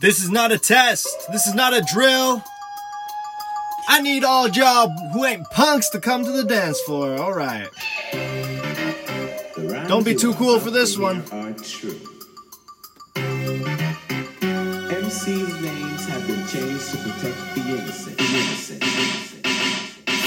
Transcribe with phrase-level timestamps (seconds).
[0.00, 1.08] This is not a test.
[1.32, 2.44] This is not a drill.
[3.88, 7.16] I need all y'all who ain't punks to come to the dance floor.
[7.16, 7.68] All right.
[9.88, 11.22] Don't be too cool for this one.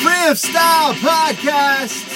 [0.01, 2.10] Free of Style Podcast.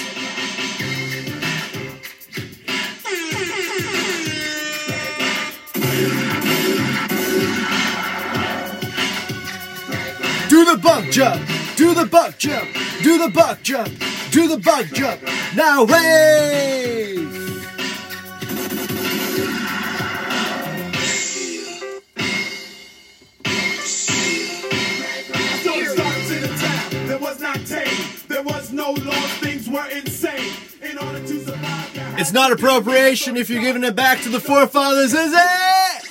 [10.75, 11.47] The buck jump,
[11.77, 12.69] do the buck jump,
[13.01, 13.89] do the buck jump,
[14.31, 15.21] do the buck jump.
[15.55, 17.31] Now wave!
[25.63, 27.03] Don't start to the.
[27.07, 27.87] There was not tame.
[28.27, 29.31] There was no laws.
[29.39, 30.51] Things were insane.
[30.81, 35.13] In order to survive, It's not appropriation if you're giving it back to the forefathers,
[35.13, 36.03] is it?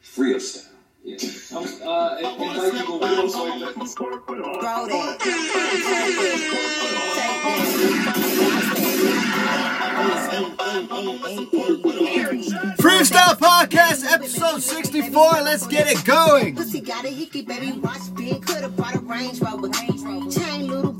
[0.00, 0.64] Free of style.
[1.04, 1.18] Yeah.
[1.54, 2.53] Um, uh, and, and like people will also like that.
[2.64, 2.72] Throw
[4.88, 5.18] that.
[12.78, 15.42] Freestyle Podcast, episode 64.
[15.42, 16.56] Let's get it going.
[16.56, 17.72] Pussy got a hickey, baby.
[17.72, 18.40] Watch big.
[18.46, 19.68] Could've brought a Range Rover.
[19.68, 20.93] Chain little,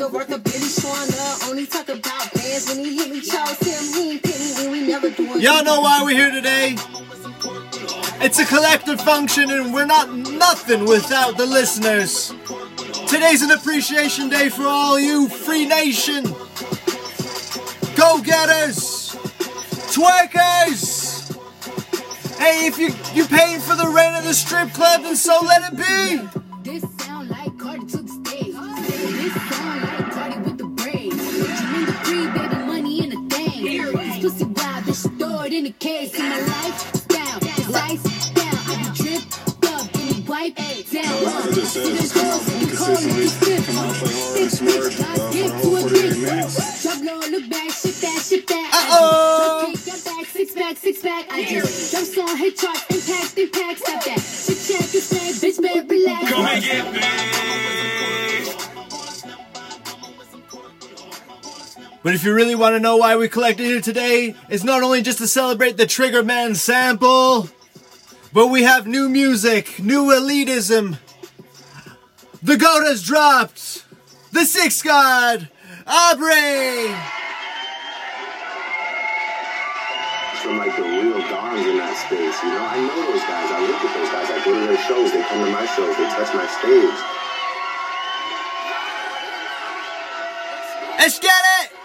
[0.00, 1.48] nigga worth a billy showing up.
[1.48, 3.20] Only talk about bands when he hit me.
[3.20, 5.40] Chose him, he ain't pick me when we never doing.
[5.40, 6.76] Y'all know why we're here today.
[8.22, 12.34] It's a collective function, and we're not nothing without the listeners.
[13.08, 16.24] Today's an appreciation day for all you Free Nation
[17.96, 19.14] go getters,
[19.92, 21.18] twerkers.
[22.38, 25.72] Hey, if you you're paying for the rent of the strip club, then so let
[25.72, 26.39] it be.
[35.52, 36.14] In a case.
[36.14, 36.94] In my life
[37.58, 38.58] it's ice down.
[38.66, 40.56] I be dripped up, give me wipe
[40.90, 41.52] down.
[41.54, 43.66] just said See it's the come girls out in the corner, consistently, get stiff.
[43.66, 45.90] come out play hard, Thick smart, bitch, got uh, dick for to the a whole
[45.90, 46.20] 48 dick.
[46.20, 46.82] minutes.
[46.82, 48.70] Drop low, look back, shit that, shit that.
[48.74, 49.00] Uh-oh.
[49.02, 51.26] I just drop kick, got back, six pack, six pack.
[51.32, 54.20] I just jump song, hit charts, impact, impact, stop that.
[54.20, 56.30] Shit check, it's like, bitch, better relax.
[56.30, 57.29] Come and get me.
[62.02, 65.02] But if you really want to know why we collected here today, it's not only
[65.02, 67.50] just to celebrate the Trigger Man sample,
[68.32, 70.98] but we have new music, new elitism.
[72.42, 73.84] The goat has dropped.
[74.32, 75.48] The Six God,
[75.86, 76.94] Aubrey.
[80.40, 82.42] from like the real dons in that space.
[82.42, 83.50] You know, I know those guys.
[83.52, 84.30] I look at those guys.
[84.30, 85.12] I go to their shows.
[85.12, 85.94] They come to my shows.
[85.96, 86.98] They touch my stage.
[90.98, 91.79] Let's get it.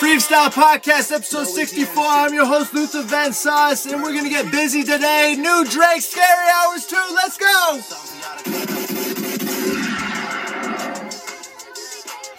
[0.00, 2.02] Freestyle Podcast, episode 64.
[2.02, 5.36] I'm your host, Luther Van Sauce, and we're gonna get busy today.
[5.38, 6.96] New Drake, Scary Hours 2.
[7.14, 7.80] Let's go.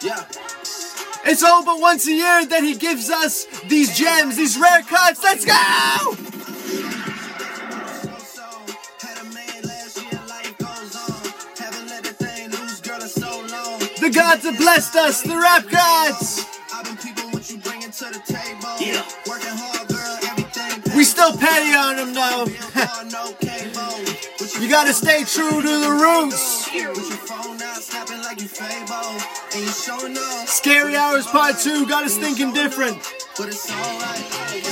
[0.01, 0.25] Yeah.
[1.23, 5.21] It's all but once a year that he gives us these gems, these rare cuts.
[5.23, 6.17] Let's go!
[14.01, 16.47] The gods have blessed us, the rap gods.
[18.81, 19.05] Yeah.
[20.95, 22.45] We still petty on them though.
[24.59, 26.65] you gotta stay true to the roots.
[30.49, 32.99] Scary Hours Part 2 got us thinking different.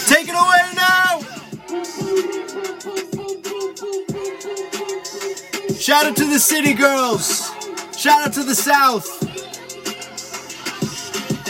[0.07, 1.21] Take it away now!
[5.75, 7.58] Shout out to the city girls.
[7.99, 9.27] Shout out to the south.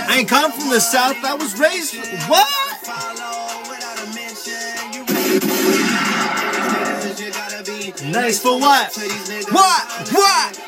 [0.02, 1.24] I ain't come from the south.
[1.24, 1.94] I was raised.
[2.26, 2.50] What?
[8.10, 8.98] Nice for what?
[9.52, 10.10] What?
[10.10, 10.60] What?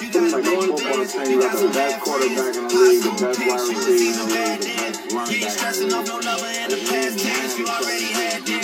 [0.00, 3.38] It's like going football saying you got the best quarterback in the league, the best
[3.44, 4.80] wide receiver in the
[5.28, 5.44] league,
[6.70, 7.12] the best
[7.60, 8.40] running back.
[8.46, 8.57] Three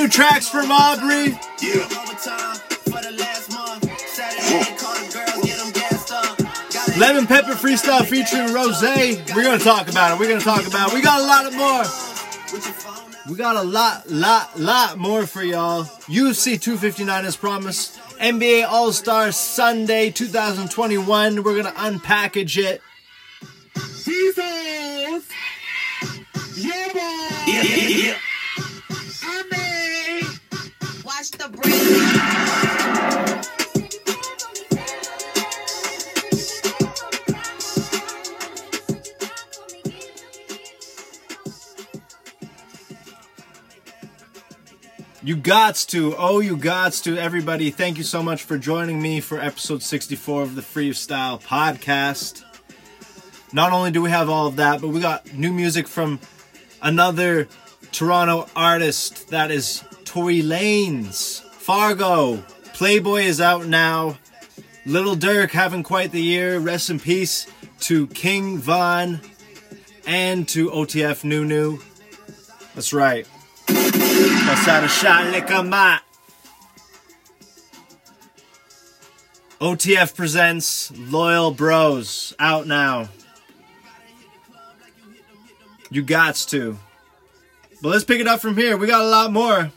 [0.00, 1.36] new tracks from Aubrey.
[6.98, 8.82] Lemon Pepper Freestyle featuring Ross.
[8.82, 10.20] We're gonna talk about it.
[10.20, 10.94] We're gonna talk about it.
[10.94, 11.84] We got a lot of more.
[13.30, 15.84] We got a lot, lot, lot more for y'all.
[16.08, 17.98] UFC 259 as promised.
[18.18, 21.42] NBA All Star Sunday 2021.
[21.42, 22.80] We're gonna unpackage it.
[24.04, 25.28] Jesus!
[26.56, 28.14] Yeah, boy!
[29.22, 29.69] I mean, Watch
[31.32, 31.70] the break.
[45.22, 47.70] You gots to, oh, you gots to, everybody.
[47.70, 52.42] Thank you so much for joining me for episode 64 of the Freestyle Podcast.
[53.52, 56.20] Not only do we have all of that, but we got new music from
[56.80, 57.48] another
[57.92, 61.40] Toronto artist that is Tory Lanez.
[61.40, 62.38] Fargo.
[62.74, 64.18] Playboy is out now.
[64.84, 66.58] Little Durk having quite the year.
[66.58, 67.46] Rest in peace
[67.82, 69.20] to King Von
[70.08, 71.78] and to OTF Nunu.
[72.74, 73.24] That's right.
[73.68, 76.02] Passar a shot like a mat.
[79.60, 83.08] OTF presents Loyal Bros out now.
[85.88, 86.76] You gots to.
[87.80, 88.76] But let's pick it up from here.
[88.76, 89.70] We got a lot more.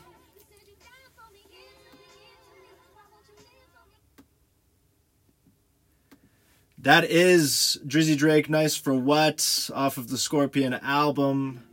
[6.83, 11.63] That is Drizzy Drake, Nice for What, off of the Scorpion album.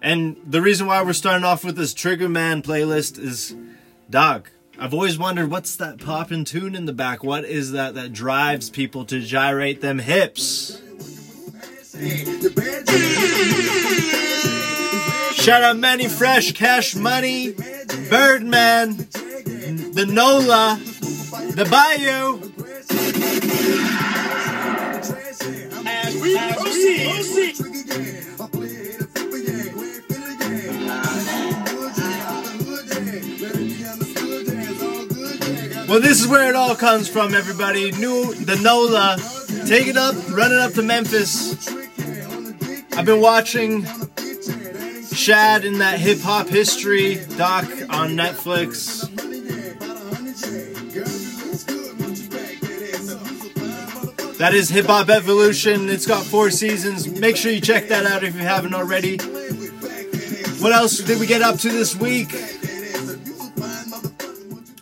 [0.00, 3.56] And the reason why we're starting off with this Trigger Man playlist is,
[4.08, 4.50] dog.
[4.78, 7.24] I've always wondered what's that poppin' tune in the back?
[7.24, 10.80] What is that that drives people to gyrate them hips?
[15.34, 17.50] Shout out Mannie Fresh, Cash Money,
[18.08, 20.78] Birdman, the Nola,
[21.56, 22.52] the Bayou.
[35.88, 37.92] Well, this is where it all comes from, everybody.
[37.92, 39.18] New the Nola.
[39.66, 41.68] Take it up, run it up to Memphis.
[42.96, 43.84] I've been watching
[45.12, 49.06] Shad in that hip hop history doc on Netflix.
[54.42, 55.88] That is Hip Hop Evolution.
[55.88, 57.06] It's got four seasons.
[57.06, 59.16] Make sure you check that out if you haven't already.
[60.58, 62.32] What else did we get up to this week?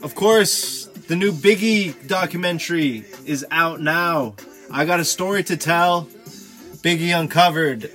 [0.03, 4.35] Of course, the new Biggie documentary is out now.
[4.73, 6.09] I got a story to tell.
[6.77, 7.91] Biggie Uncovered.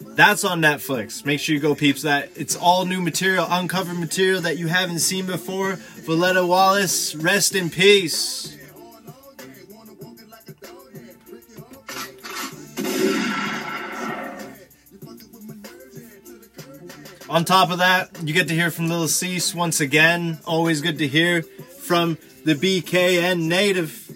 [0.00, 1.24] That's on Netflix.
[1.24, 2.28] Make sure you go peeps that.
[2.36, 5.76] It's all new material, uncovered material that you haven't seen before.
[6.02, 8.54] Voletta Wallace, rest in peace.
[17.34, 20.38] On top of that, you get to hear from Lil Cease once again.
[20.46, 24.08] Always good to hear from the BKN native.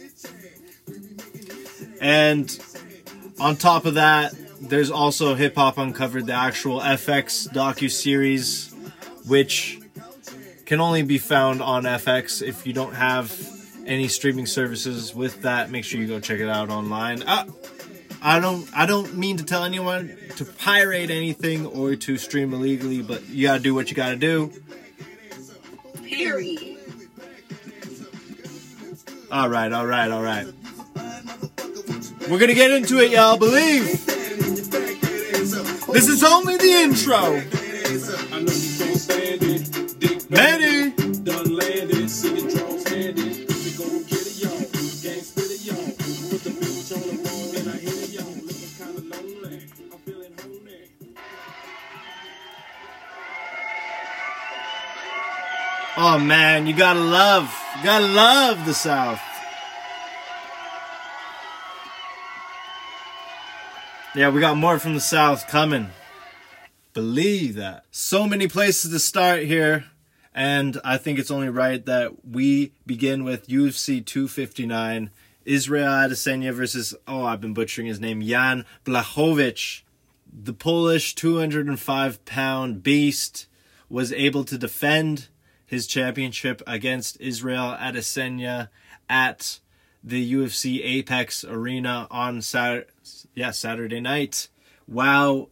[2.00, 2.49] And
[3.41, 8.73] on top of that, there's also Hip Hop Uncovered, the actual FX docu series,
[9.26, 9.81] which
[10.65, 12.41] can only be found on FX.
[12.41, 13.37] If you don't have
[13.85, 17.25] any streaming services with that, make sure you go check it out online.
[17.26, 17.47] Ah,
[18.20, 23.03] I don't I don't mean to tell anyone to pirate anything or to stream illegally,
[23.03, 24.53] but you gotta do what you gotta do.
[26.03, 26.79] Period.
[29.31, 30.46] All right, all right, all right.
[32.29, 33.39] We're gonna get into it, y'all.
[33.39, 34.05] Believe.
[35.93, 37.43] This is only the intro.
[40.31, 40.97] I
[56.10, 59.20] Oh man, you gotta love, you gotta love the South.
[64.15, 65.91] Yeah, we got more from the South coming.
[66.94, 67.84] Believe that.
[67.91, 69.84] So many places to start here,
[70.34, 75.10] and I think it's only right that we begin with UFC 259.
[75.44, 79.82] Israel Adesanya versus, oh, I've been butchering his name, Jan Blachowicz.
[80.32, 83.46] The Polish 205 pound beast
[83.91, 85.29] was able to defend
[85.69, 88.70] his championship against Israel Adesanya
[89.08, 89.60] at
[90.03, 92.87] the UFC Apex Arena on Saturday,
[93.34, 94.48] yeah, Saturday night.
[94.89, 95.51] Wow,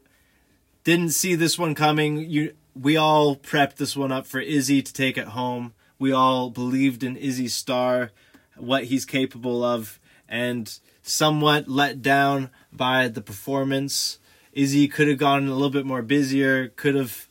[0.85, 2.17] didn't see this one coming.
[2.17, 5.75] You, we all prepped this one up for Izzy to take it home.
[5.99, 8.11] We all believed in Izzy's star,
[8.57, 14.19] what he's capable of, and somewhat let down by the performance
[14.57, 17.29] Izzy could have gone a little bit more busier, could have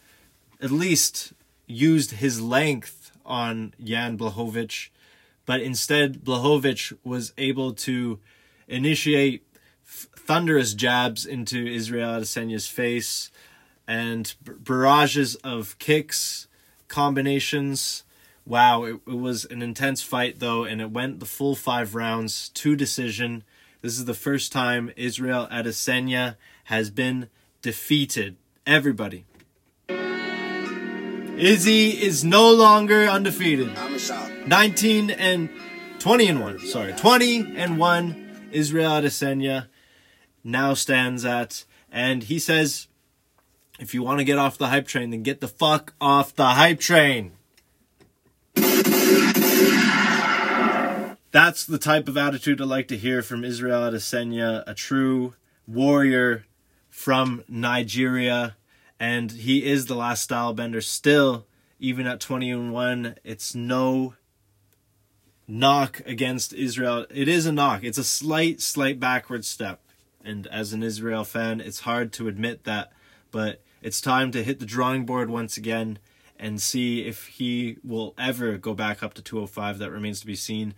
[0.62, 1.34] at least
[1.68, 4.90] used his length on Jan Blachowicz,
[5.46, 8.20] but instead Blachowicz was able to
[8.68, 9.46] initiate
[9.86, 13.32] f- thunderous jabs into Israel Adesanya's face
[13.88, 16.48] and b- barrages of kicks,
[16.88, 18.04] combinations.
[18.46, 22.50] Wow, it, it was an intense fight though, and it went the full five rounds
[22.50, 23.44] to decision.
[23.82, 27.30] This is the first time Israel Adesanya has been
[27.62, 28.36] defeated.
[28.66, 29.26] Everybody.
[31.38, 33.70] Izzy is no longer undefeated.
[33.78, 34.48] I'm shocked.
[34.48, 35.50] 19 and
[36.00, 36.60] 20 and 1.
[36.60, 39.68] Sorry, 20 and 1 Israel Adesanya
[40.44, 42.88] now stands at and he says
[43.80, 46.46] if you want to get off the hype train then get the fuck off the
[46.46, 47.34] hype train.
[51.32, 55.34] That's the type of attitude I like to hear from Israel Adesanya, a true
[55.68, 56.46] warrior
[56.90, 58.56] from Nigeria
[59.00, 61.46] and he is the last style bender still
[61.80, 64.14] even at 20 and 1 it's no
[65.48, 67.06] knock against Israel.
[67.10, 67.84] It is a knock.
[67.84, 69.82] It's a slight, slight backward step.
[70.24, 72.92] And as an Israel fan, it's hard to admit that.
[73.32, 76.00] But it's time to hit the drawing board once again
[76.38, 79.80] and see if he will ever go back up to 205.
[79.80, 80.74] That remains to be seen.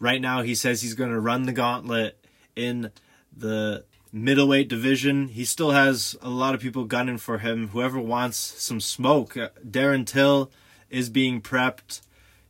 [0.00, 2.24] Right now, he says he's going to run the gauntlet
[2.56, 2.90] in
[3.36, 5.28] the middleweight division.
[5.28, 7.68] He still has a lot of people gunning for him.
[7.68, 10.50] Whoever wants some smoke, uh, Darren Till
[10.90, 12.00] is being prepped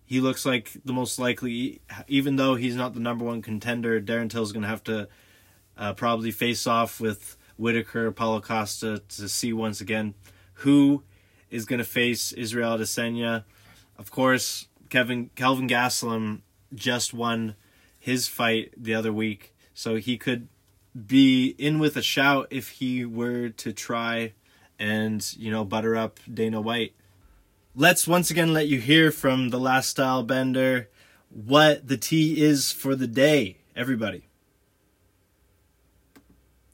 [0.09, 4.01] he looks like the most likely, even though he's not the number one contender.
[4.01, 5.07] Darren Till's going to have to
[5.77, 10.15] uh, probably face off with Whittaker, Paulo Costa to see once again
[10.55, 11.03] who
[11.51, 13.45] is going to face Israel Adesanya.
[13.99, 16.41] Of course, Kevin Kelvin Gaslam
[16.75, 17.55] just won
[17.99, 20.49] his fight the other week, so he could
[21.07, 24.33] be in with a shout if he were to try
[24.79, 26.95] and you know butter up Dana White
[27.75, 30.89] let's once again let you hear from the last style bender
[31.31, 34.25] what the tea is for the day everybody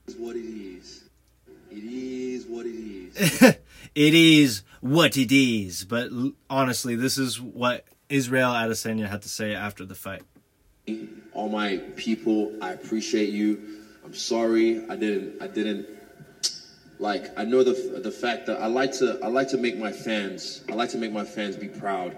[0.07, 1.04] It's what it is.
[1.71, 3.43] It is what it is.
[3.95, 9.28] it is what it is but l- honestly this is what israel adesanya had to
[9.28, 10.23] say after the fight
[11.33, 13.84] All my people, I appreciate you.
[14.14, 15.88] I'm sorry I didn't I didn't
[17.00, 19.90] like I know the the fact that I like to I like to make my
[19.90, 22.16] fans I like to make my fans be proud,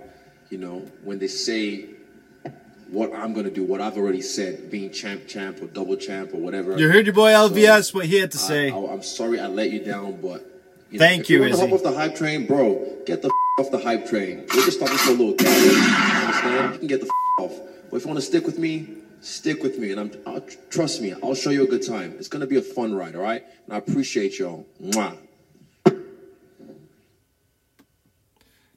[0.50, 1.86] you know, when they say
[2.90, 6.36] what I'm gonna do, what I've already said, being champ champ or double champ or
[6.36, 6.76] whatever.
[6.76, 9.70] you heard your boy lvs what he had to say I, am sorry I let
[9.70, 10.44] you down, but
[10.90, 11.36] you Thank if you.
[11.36, 12.98] you, want to hop off the hype train, bro.
[13.06, 14.44] Get the off the hype train.
[14.54, 15.48] We're just talking for a little gap.
[15.48, 15.70] You
[16.26, 16.72] understand?
[16.74, 17.10] You can get the
[17.40, 17.58] off.
[17.90, 20.12] But if you want to stick with me, stick with me, and I'm.
[20.26, 22.14] I'll, trust me, I'll show you a good time.
[22.18, 23.44] It's gonna be a fun ride, all right?
[23.64, 24.66] And I appreciate y'all.
[24.82, 25.16] Mwah.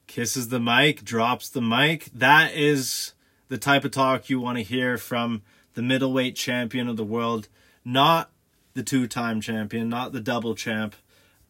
[0.10, 2.06] kisses the mic, drops the mic.
[2.14, 3.14] That is
[3.48, 5.44] the type of talk you want to hear from
[5.76, 7.48] the middleweight champion of the world,
[7.86, 8.32] not
[8.74, 10.96] the two-time champion, not the double champ,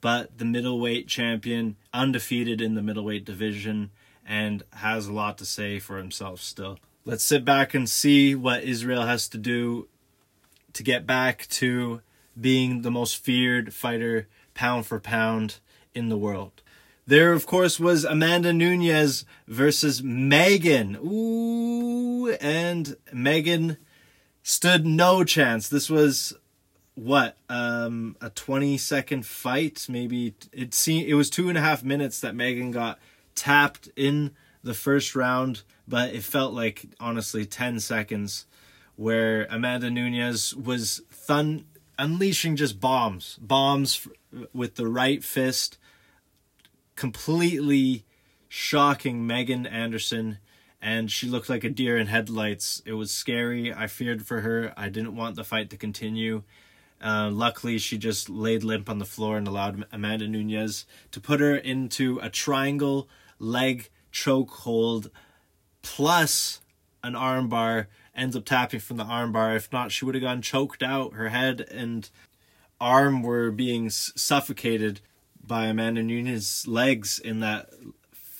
[0.01, 3.91] but the middleweight champion, undefeated in the middleweight division
[4.25, 6.77] and has a lot to say for himself still.
[7.05, 9.87] Let's sit back and see what Israel has to do
[10.73, 12.01] to get back to
[12.39, 15.59] being the most feared fighter pound for pound
[15.93, 16.61] in the world.
[17.07, 20.97] There, of course, was Amanda Nunes versus Megan.
[21.03, 23.77] Ooh, and Megan
[24.43, 25.67] stood no chance.
[25.69, 26.35] This was
[26.95, 31.81] what um a 20 second fight maybe it seemed it was two and a half
[31.81, 32.99] minutes that megan got
[33.35, 34.31] tapped in
[34.63, 38.45] the first round but it felt like honestly 10 seconds
[38.95, 41.65] where amanda nunes was thun
[41.97, 44.07] unleashing just bombs bombs
[44.53, 45.77] with the right fist
[46.95, 48.05] completely
[48.49, 50.39] shocking Megan Anderson
[50.81, 52.81] and she looked like a deer in headlights.
[52.85, 53.73] It was scary.
[53.73, 54.73] I feared for her.
[54.75, 56.43] I didn't want the fight to continue.
[57.01, 61.39] Uh, luckily, she just laid limp on the floor and allowed Amanda Nunes to put
[61.39, 63.07] her into a triangle
[63.39, 65.09] leg choke hold
[65.81, 66.61] plus
[67.03, 67.87] an armbar.
[68.15, 69.55] Ends up tapping from the armbar.
[69.55, 71.13] If not, she would have gone choked out.
[71.13, 72.09] Her head and
[72.81, 75.01] arm were being suffocated
[75.45, 77.69] by Amanda Nunes's legs in that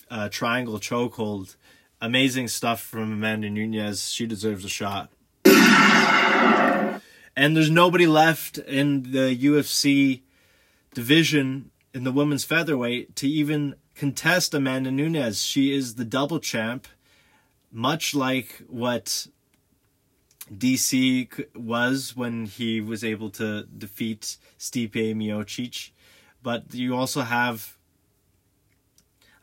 [0.10, 1.56] uh, triangle chokehold.
[2.02, 4.10] Amazing stuff from Amanda Nunes.
[4.10, 5.12] She deserves a shot.
[7.40, 10.24] And there's nobody left in the UFC
[10.94, 15.42] division in the women's featherweight to even contest Amanda Nunes.
[15.42, 16.86] She is the double champ,
[17.72, 19.28] much like what
[20.52, 25.92] DC was when he was able to defeat Stipe Miocic,
[26.42, 27.78] but you also have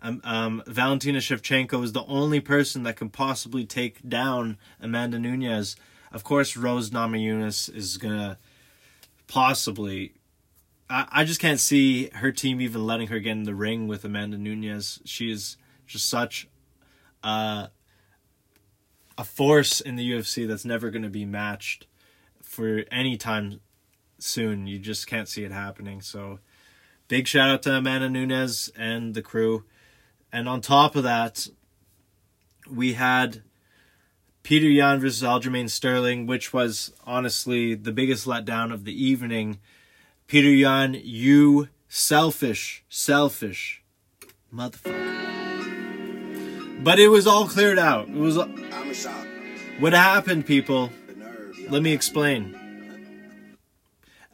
[0.03, 5.77] um, um, Valentina Shevchenko is the only person that can possibly take down Amanda Nunes.
[6.13, 8.39] Of course, Rose Namajunas is gonna
[9.27, 10.15] possibly.
[10.89, 14.05] I, I just can't see her team even letting her get in the ring with
[14.05, 15.01] Amanda Nunes.
[15.05, 15.57] She is
[15.87, 16.47] just such
[17.25, 17.69] uh,
[19.19, 21.87] a force in the UFC that's never going to be matched
[22.43, 23.61] for any time
[24.19, 24.67] soon.
[24.67, 26.01] You just can't see it happening.
[26.01, 26.39] So,
[27.09, 29.65] big shout out to Amanda Nunes and the crew.
[30.33, 31.49] And on top of that,
[32.71, 33.43] we had
[34.43, 39.59] Peter Yan versus Aljamain Sterling, which was honestly the biggest letdown of the evening.
[40.27, 43.83] Peter Yan, you selfish, selfish
[44.53, 45.15] motherfucker.
[46.83, 48.09] But it was all cleared out.
[48.09, 48.39] It was.
[49.79, 50.91] What happened, people.
[51.69, 52.57] Let me explain.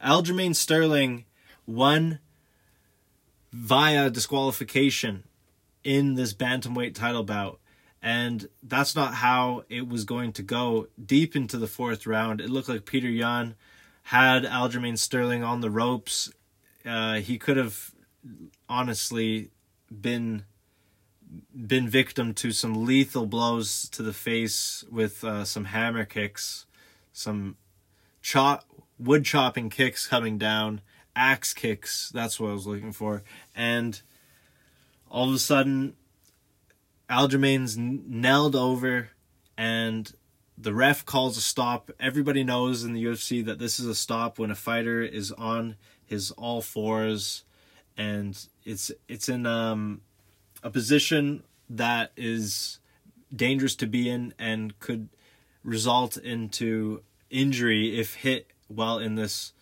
[0.04, 1.24] Aljamain Sterling
[1.66, 2.18] won
[3.52, 5.24] via disqualification
[5.84, 7.58] in this bantamweight title bout.
[8.02, 10.88] And that's not how it was going to go.
[11.04, 13.54] Deep into the fourth round, it looked like Peter Yan
[14.04, 16.32] had Aljamain Sterling on the ropes.
[16.84, 17.92] Uh, he could have
[18.68, 19.50] honestly
[19.88, 20.44] been
[21.54, 26.66] been victim to some lethal blows to the face with uh, some hammer kicks,
[27.12, 27.56] some
[28.20, 28.64] chop
[28.98, 30.80] wood chopping kicks coming down,
[31.16, 32.10] axe kicks.
[32.14, 33.22] That's what I was looking for,
[33.54, 34.00] and
[35.10, 35.94] all of a sudden,
[37.10, 39.10] Aljamain's knelled over,
[39.56, 40.12] and
[40.56, 41.90] the ref calls a stop.
[42.00, 45.76] Everybody knows in the UFC that this is a stop when a fighter is on
[46.04, 47.44] his all fours,
[47.96, 50.00] and it's it's in um
[50.62, 52.78] a position that is
[53.34, 55.08] dangerous to be in and could
[55.64, 59.52] result into injury if hit while in this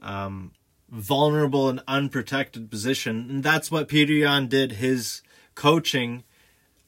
[0.00, 0.52] um,
[0.90, 3.26] vulnerable and unprotected position.
[3.30, 4.72] And that's what Peter Yan did.
[4.72, 5.22] His
[5.54, 6.24] coaching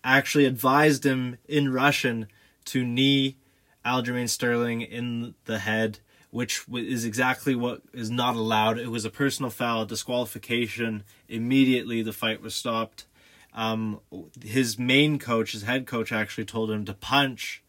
[0.03, 2.27] actually advised him in Russian
[2.67, 3.37] to knee
[3.85, 6.01] Aljamain Sterling in the head,
[6.31, 8.79] which is exactly what is not allowed.
[8.79, 11.05] It was a personal foul, disqualification.
[11.29, 13.07] Immediately, the fight was stopped.
[13.55, 14.01] Um,
[14.43, 17.63] his main coach, his head coach, actually told him to punch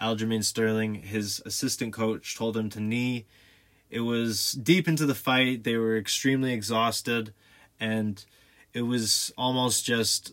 [0.00, 0.94] Aljamain Sterling.
[0.94, 3.26] His assistant coach told him to knee.
[3.90, 5.64] It was deep into the fight.
[5.64, 7.32] They were extremely exhausted,
[7.78, 8.24] and
[8.72, 10.32] it was almost just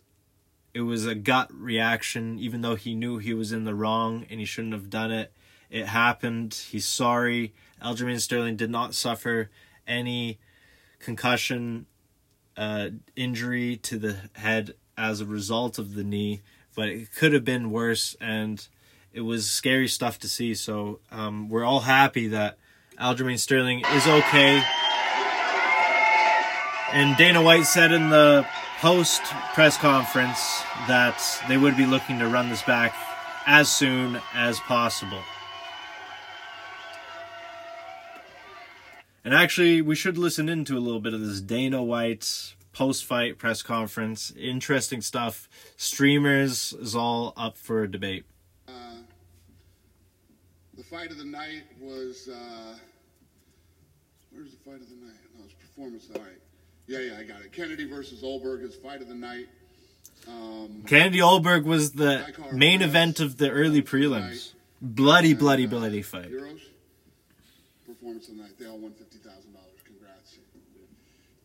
[0.74, 4.42] it was a gut reaction, even though he knew he was in the wrong and
[4.42, 5.32] he shouldn't have done it.
[5.70, 6.54] It happened.
[6.54, 7.54] He's sorry.
[7.82, 9.50] Aljamain Sterling did not suffer
[9.88, 10.38] any
[11.00, 11.86] concussion
[12.58, 16.42] uh, injury to the head as a result of the knee,
[16.76, 18.68] but it could have been worse, and
[19.14, 20.54] it was scary stuff to see.
[20.54, 22.58] So um, we're all happy that
[23.00, 24.64] Aljamain Sterling is okay.
[26.92, 28.46] And Dana White said in the
[28.80, 29.22] post
[29.54, 32.96] press conference that they would be looking to run this back
[33.46, 35.22] as soon as possible.
[39.24, 43.40] And actually, we should listen into a little bit of this Dana White post fight
[43.40, 44.32] press conference.
[44.38, 45.50] Interesting stuff.
[45.78, 48.26] Streamers is all up for a debate.
[50.78, 52.30] The fight of the night was.
[52.32, 52.76] Uh,
[54.32, 55.16] where's the fight of the night?
[55.38, 56.08] No, it's performance.
[56.14, 56.32] All right.
[56.88, 57.52] Yeah, yeah, I got it.
[57.52, 59.48] Kennedy versus Ulberg is fight of the night.
[60.28, 64.54] Um, Kennedy Ulberg was the main event of the early prelims.
[64.82, 66.32] Bloody, bloody, bloody fight.
[67.88, 68.60] Performance of the night.
[68.60, 69.34] They all won fifty thousand dollars.
[69.34, 69.45] Congrats.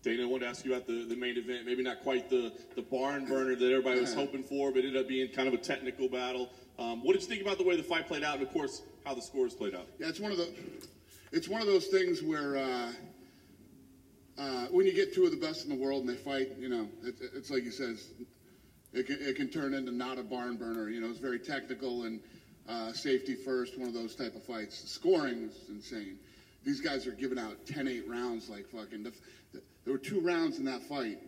[0.02, 1.66] Dana, I wanted to ask you about the, the main event.
[1.66, 5.02] Maybe not quite the, the barn burner that everybody was hoping for, but it ended
[5.02, 6.48] up being kind of a technical battle.
[6.78, 8.80] Um, what did you think about the way the fight played out, and of course,
[9.04, 9.86] how the scores played out?
[9.98, 10.48] Yeah, it's one of the.
[11.32, 12.92] It's one of those things where uh,
[14.38, 16.68] uh, when you get two of the best in the world and they fight, you
[16.68, 18.06] know, it, it's like you said, it's-
[18.92, 20.88] it can, it can turn into not a barn burner.
[20.88, 22.18] You know, it's very technical and
[22.68, 23.78] uh, safety first.
[23.78, 24.82] One of those type of fights.
[24.82, 26.18] The scoring is insane.
[26.64, 29.04] These guys are giving out 10-8 rounds like fucking.
[29.04, 29.12] The,
[29.84, 31.18] there were two rounds in that fight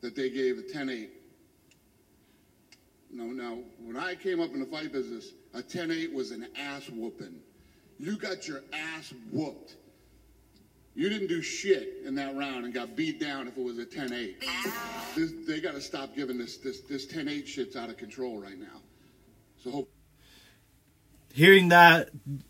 [0.00, 1.08] that they gave a 10-8.
[3.10, 3.62] No, no.
[3.80, 7.40] When I came up in the fight business, a 10-8 was an ass whooping.
[7.98, 9.76] You got your ass whooped.
[10.94, 13.84] You didn't do shit in that round and got beat down if it was a
[13.84, 14.34] 10-8.
[15.14, 18.58] This, they got to stop giving this this this 10-8 shit's out of control right
[18.58, 18.80] now.
[19.62, 19.90] So hope
[21.36, 22.08] Hearing that,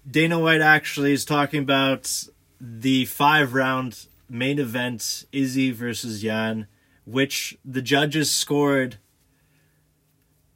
[0.08, 2.24] Dana White actually is talking about
[2.60, 6.66] the five round main event Izzy versus Yan,
[7.04, 8.98] which the judges scored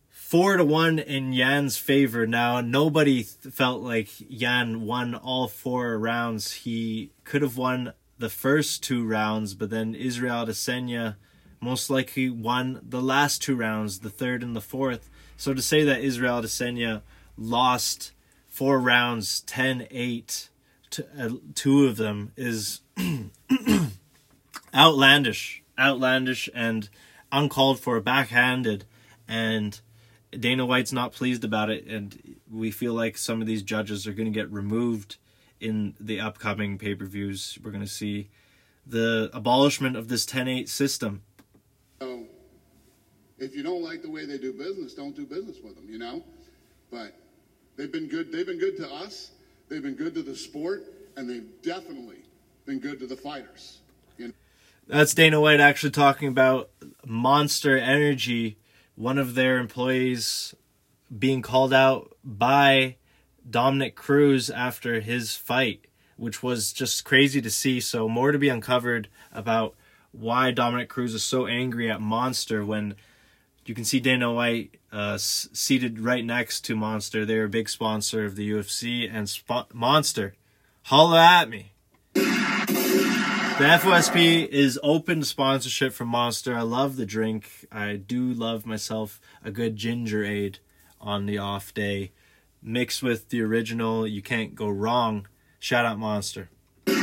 [0.08, 2.26] four to one in Yan's favor.
[2.26, 6.52] Now nobody th- felt like Yan won all four rounds.
[6.52, 11.16] He could have won the first two rounds, but then Israel Adesanya
[11.60, 15.10] most likely won the last two rounds, the third and the fourth.
[15.36, 17.02] So to say that Israel Adesanya
[17.36, 18.12] lost
[18.46, 20.48] four rounds, 10-8,
[20.90, 22.80] to, uh, two of them is
[24.74, 26.88] outlandish, outlandish and
[27.32, 28.84] uncalled for, backhanded,
[29.28, 29.80] and
[30.38, 34.12] Dana White's not pleased about it, and we feel like some of these judges are
[34.12, 35.16] going to get removed
[35.60, 37.58] in the upcoming pay per views.
[37.62, 38.30] We're going to see
[38.86, 41.22] the abolishment of this 10 8 system.
[42.00, 42.24] So
[43.38, 45.98] if you don't like the way they do business, don't do business with them, you
[45.98, 46.24] know?
[46.90, 47.14] But
[47.76, 48.32] they've been good.
[48.32, 49.30] They've been good to us.
[49.68, 50.84] They've been good to the sport,
[51.16, 52.19] and they've definitely
[52.78, 53.78] good to the fighters.
[54.18, 54.34] You know?
[54.86, 56.70] That's Dana White actually talking about
[57.04, 58.58] Monster Energy,
[58.94, 60.54] one of their employees
[61.16, 62.96] being called out by
[63.48, 67.80] Dominick Cruz after his fight, which was just crazy to see.
[67.80, 69.74] So, more to be uncovered about
[70.12, 72.94] why Dominick Cruz is so angry at Monster when
[73.64, 77.24] you can see Dana White uh, seated right next to Monster.
[77.24, 79.32] They're a big sponsor of the UFC and
[79.72, 80.34] Monster.
[80.84, 81.69] Holla at me.
[83.60, 86.56] The FOSP is open to sponsorship from Monster.
[86.56, 87.66] I love the drink.
[87.70, 90.60] I do love myself a good ginger aid
[90.98, 92.12] on the off day.
[92.62, 95.28] Mixed with the original, you can't go wrong.
[95.58, 96.48] Shout out Monster.
[96.86, 96.94] You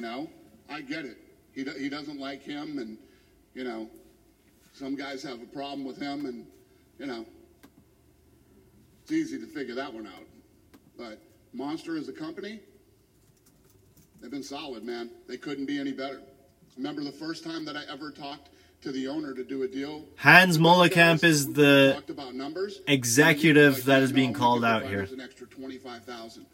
[0.00, 0.30] know,
[0.68, 1.16] I get it.
[1.52, 2.96] He, he doesn't like him, and,
[3.54, 3.90] you know,
[4.72, 6.46] some guys have a problem with him, and,
[6.96, 7.26] you know,
[9.02, 10.28] it's easy to figure that one out.
[10.96, 11.18] But
[11.52, 12.60] Monster is a company,
[14.20, 15.10] they've been solid, man.
[15.28, 16.20] They couldn't be any better.
[16.76, 18.50] Remember the first time that I ever talked
[18.82, 20.04] to the owner to do a deal?
[20.16, 21.24] Hans with those Molekamp guys?
[21.24, 22.80] is the talked about numbers.
[22.86, 25.00] executive that being no, called out here.
[25.00, 26.46] An extra twenty-five thousand.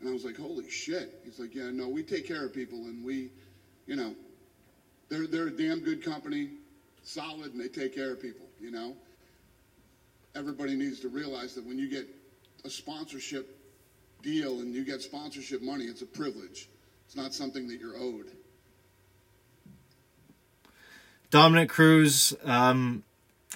[0.00, 1.20] And I was like, holy shit.
[1.24, 3.30] He's like, yeah, no, we take care of people and we,
[3.86, 4.14] you know,
[5.08, 6.50] they're, they're a damn good company,
[7.04, 8.94] solid, and they take care of people, you know?
[10.34, 12.06] Everybody needs to realize that when you get
[12.64, 13.58] a sponsorship
[14.22, 16.68] deal and you get sponsorship money, it's a privilege.
[17.06, 18.26] It's not something that you're owed.
[21.30, 23.02] Dominick Cruz um,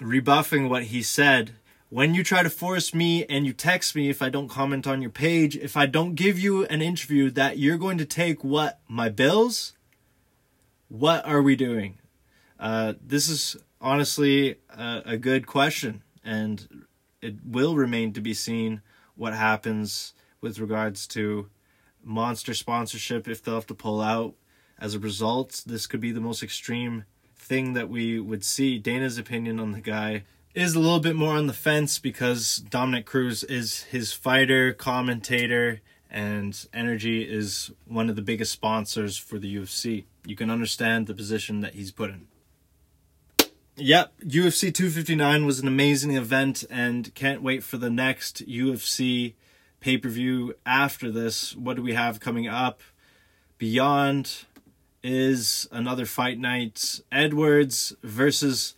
[0.00, 1.52] rebuffing what he said.
[1.90, 5.00] When you try to force me and you text me if I don't comment on
[5.00, 8.80] your page, if I don't give you an interview, that you're going to take what?
[8.88, 9.74] My bills?
[10.88, 11.98] What are we doing?
[12.58, 16.86] Uh, this is honestly a, a good question, and
[17.22, 18.82] it will remain to be seen
[19.14, 21.48] what happens with regards to
[22.08, 24.34] monster sponsorship if they'll have to pull out
[24.78, 25.62] as a result.
[25.66, 27.04] This could be the most extreme
[27.36, 28.78] thing that we would see.
[28.78, 33.06] Dana's opinion on the guy is a little bit more on the fence because Dominick
[33.06, 39.56] Cruz is his fighter, commentator, and Energy is one of the biggest sponsors for the
[39.56, 40.04] UFC.
[40.24, 42.26] You can understand the position that he's put in.
[43.76, 49.34] Yep, UFC 259 was an amazing event and can't wait for the next UFC
[49.80, 51.54] pay per view after this.
[51.56, 52.80] What do we have coming up?
[53.58, 54.44] Beyond
[55.02, 58.74] is another fight night Edwards versus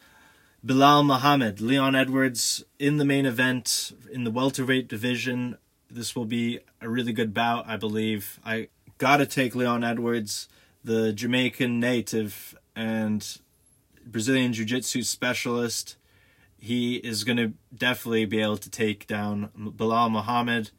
[0.64, 1.60] Belal Muhammad.
[1.60, 5.56] Leon Edwards in the main event in the welterweight division.
[5.90, 8.38] This will be a really good bout, I believe.
[8.44, 10.48] I gotta take Leon Edwards,
[10.84, 13.38] the Jamaican native and
[14.06, 15.96] Brazilian Jiu Jitsu specialist.
[16.58, 20.70] He is to definitely be able to take down Belal Muhammad.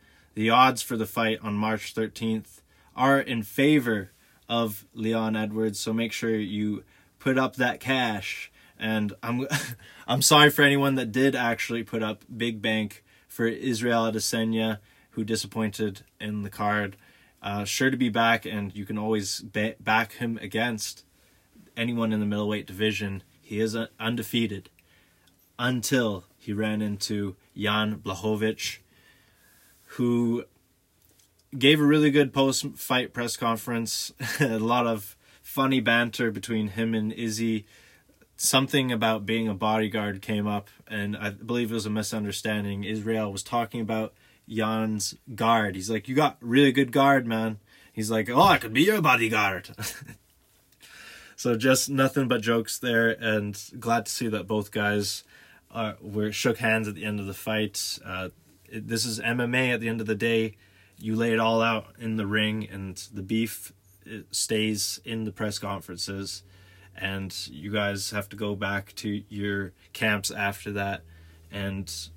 [0.41, 2.61] The odds for the fight on March 13th
[2.95, 4.09] are in favor
[4.49, 6.83] of Leon Edwards, so make sure you
[7.19, 8.51] put up that cash.
[8.79, 9.45] And I'm
[10.07, 14.79] I'm sorry for anyone that did actually put up big bank for Israel Adesanya,
[15.11, 16.97] who disappointed in the card.
[17.43, 21.05] Uh, sure to be back, and you can always ba- back him against
[21.77, 23.21] anyone in the middleweight division.
[23.39, 24.71] He is uh, undefeated
[25.59, 28.79] until he ran into Jan Blachowicz,
[29.95, 30.45] who
[31.57, 34.13] gave a really good post fight press conference.
[34.39, 37.65] a lot of funny banter between him and Izzy.
[38.37, 42.83] Something about being a bodyguard came up, and I believe it was a misunderstanding.
[42.83, 44.13] Israel was talking about
[44.49, 45.75] Jan's guard.
[45.75, 47.59] He's like, You got really good guard, man.
[47.93, 49.69] He's like, Oh, I could be your bodyguard.
[51.35, 55.23] so just nothing but jokes there, and glad to see that both guys
[55.69, 57.99] uh, were shook hands at the end of the fight.
[58.03, 58.29] Uh,
[58.71, 60.55] this is MMA at the end of the day.
[60.97, 63.73] You lay it all out in the ring, and the beef
[64.05, 66.43] it stays in the press conferences.
[66.95, 71.01] and you guys have to go back to your camps after that
[71.51, 72.09] and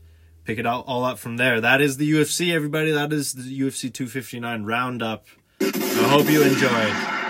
[0.45, 1.61] pick it all, all up from there.
[1.61, 2.91] That is the UFC, everybody.
[2.91, 5.27] That is the UFC 259 roundup.
[5.61, 7.24] I hope you enjoyed.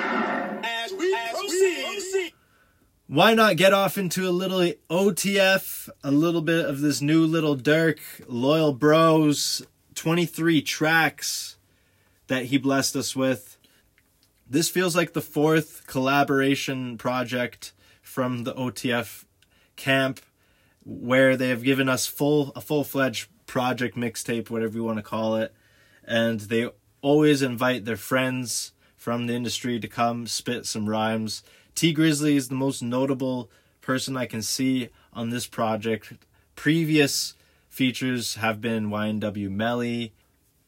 [3.15, 7.57] Why not get off into a little OTF, a little bit of this new little
[7.57, 11.57] Durk, Loyal Bros, 23 tracks
[12.27, 13.57] that he blessed us with.
[14.51, 17.73] This feels like the fourth collaboration project
[18.03, 19.23] from the OTF
[19.77, 20.21] camp
[20.85, 25.37] where they have given us full a full-fledged project mixtape whatever you want to call
[25.37, 25.55] it
[26.03, 26.69] and they
[27.01, 32.49] always invite their friends from the industry to come spit some rhymes t grizzly is
[32.49, 36.13] the most notable person i can see on this project.
[36.57, 37.35] Previous
[37.69, 40.13] features have been ynw melly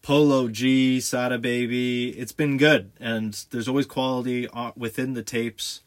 [0.02, 2.10] polo g sada baby.
[2.10, 5.82] It's been good and there's always quality uh, within the tapes.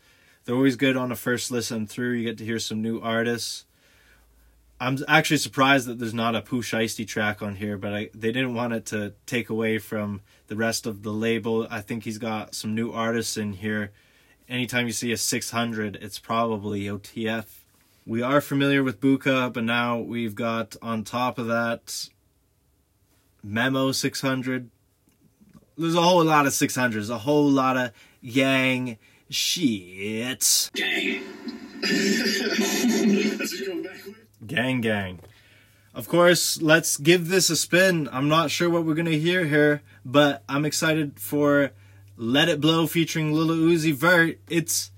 [0.46, 2.14] They're always good on a first listen through.
[2.14, 3.66] You get to hear some new artists.
[4.82, 8.32] I'm actually surprised that there's not a Pooh Shiesty track on here, but I, they
[8.32, 11.68] didn't want it to take away from the rest of the label.
[11.70, 13.92] I think he's got some new artists in here.
[14.50, 17.46] Anytime you see a 600, it's probably OTF.
[18.08, 22.10] We are familiar with Booka, but now we've got on top of that
[23.44, 24.72] Memo 600.
[25.78, 28.98] There's a whole lot of 600s, a whole lot of yang
[29.30, 30.72] shit.
[30.74, 31.22] Gang.
[34.48, 35.20] Gang, gang.
[35.94, 38.10] Of course, let's give this a spin.
[38.12, 41.72] I'm not sure what we're going to hear here, but I'm excited for
[42.22, 44.40] Let It Blow featuring Lil Uzi Vert.
[44.50, 44.92] It's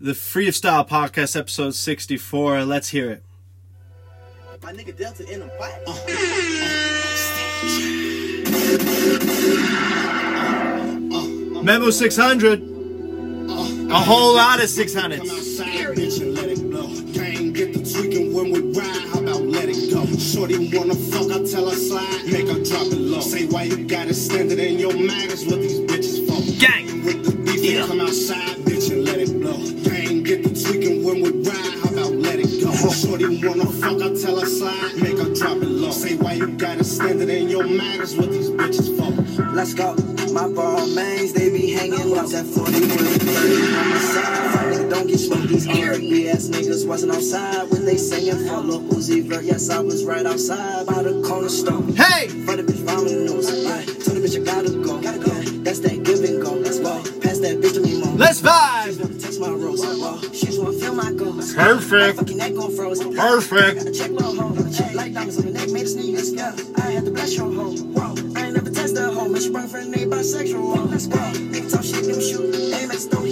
[0.00, 2.64] the Free of Style podcast, episode 64.
[2.64, 3.22] Let's hear it.
[4.62, 5.74] My nigga Delta in them fight.
[5.86, 6.06] Oh.
[11.12, 11.62] Oh.
[11.62, 12.62] Memo 600.
[13.90, 15.20] A whole lot of 600s.
[15.20, 16.86] bitch and let it blow.
[17.12, 19.08] Can't get the tweaking when we ride.
[19.08, 20.06] How about let it go?
[20.16, 23.20] Shorty wanna fuck, I tell her slide, make her drop it low.
[23.20, 26.33] Say why you gotta stand it in your mind is what these bitches for.
[26.58, 27.04] Gang.
[27.04, 27.86] With the yeah.
[27.86, 29.56] come outside, bitch, and let it blow.
[29.88, 31.78] Can't get the tweaking when we ride.
[31.82, 32.70] How about let it go?
[32.90, 35.90] Shorty wanna fuck, I tell her slide, make her drop it low.
[35.90, 39.42] Say why you got it standing in your mind is what these bitches for.
[39.52, 39.94] Let's go.
[40.32, 42.26] My ball mains, they be hanging low.
[42.26, 44.54] That 40 with the 30 on side.
[44.54, 45.48] My nigga don't get smoked.
[45.48, 49.44] These R&B ass niggas wasn't outside when they singing for Lil Uzi Vert.
[49.44, 51.82] Yes, I was right outside by the corner store.
[51.94, 52.28] Hey!
[52.28, 53.64] For the bitch news.
[53.64, 53.82] Yeah.
[54.04, 55.00] Told the bitch I gotta go.
[55.00, 55.43] Gotta go.
[55.74, 56.52] That's that give and go.
[56.52, 57.02] Let's go.
[57.18, 58.14] Pass that bitch to me more.
[58.14, 58.84] Let's vibe!
[58.86, 59.82] She's gonna my rose.
[59.82, 60.20] Whoa.
[60.32, 61.52] She just wanna feel my goals.
[61.52, 62.16] Perfect.
[62.16, 63.02] Fucking neck gon' froze.
[63.02, 63.78] Perfect.
[63.78, 64.94] Gotta check.
[64.94, 66.32] Like diamonds on the neck, made a sneeze.
[66.32, 66.54] Yeah.
[66.76, 67.74] I had to bless your hoe.
[67.74, 68.14] Whoa.
[68.38, 69.26] I ain't never tested a hoe.
[69.26, 70.62] Man, she brought a friend named bisexual.
[70.62, 70.84] Whoa.
[70.84, 71.18] Let's go.
[71.18, 72.54] Nigga talk shit, them shoot.
[72.54, 73.23] Aim at stone,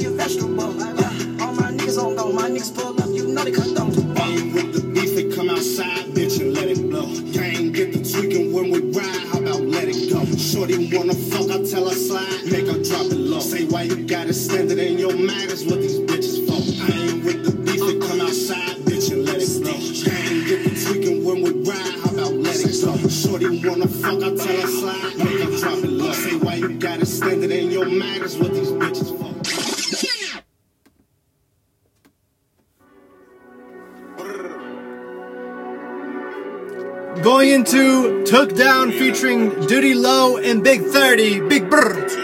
[14.33, 16.55] why you it in your mind is what these bitches for.
[16.83, 19.73] I ain't with the beef, it come outside, bitch, and let it blow.
[19.73, 23.09] Can't get the tweaking when we ride, how about let it go?
[23.09, 26.13] Shorty wanna fuck, I tell her slide, make her drop it low.
[26.13, 29.33] Say why you got it standing in your mind is what these bitches for.
[37.23, 41.41] Going into Took Down featuring Doodie Lo and Big 30.
[41.49, 42.22] Big Brr.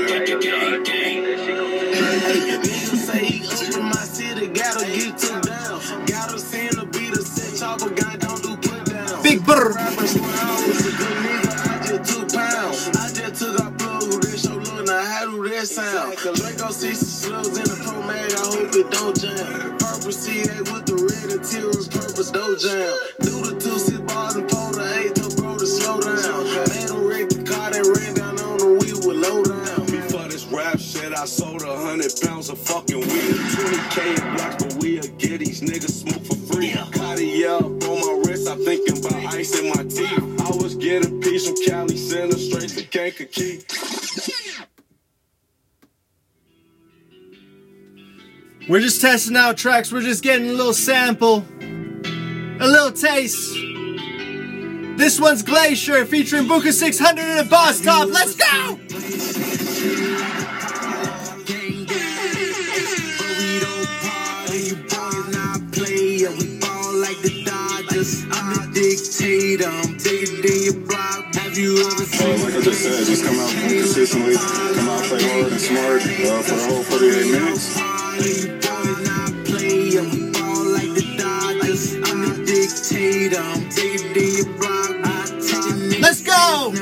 [48.68, 49.90] We're just testing out tracks.
[49.90, 53.54] We're just getting a little sample, a little taste.
[54.98, 58.08] This one's Glacier featuring Booka 600 and a Boss Top.
[58.08, 58.78] Let's go!
[68.74, 74.34] Dictator, I'm bigger than your block you like I just said, just come out consistently,
[74.34, 77.78] come out play hard and smart uh, for the whole 48 minutes.
[86.00, 86.72] Let's go!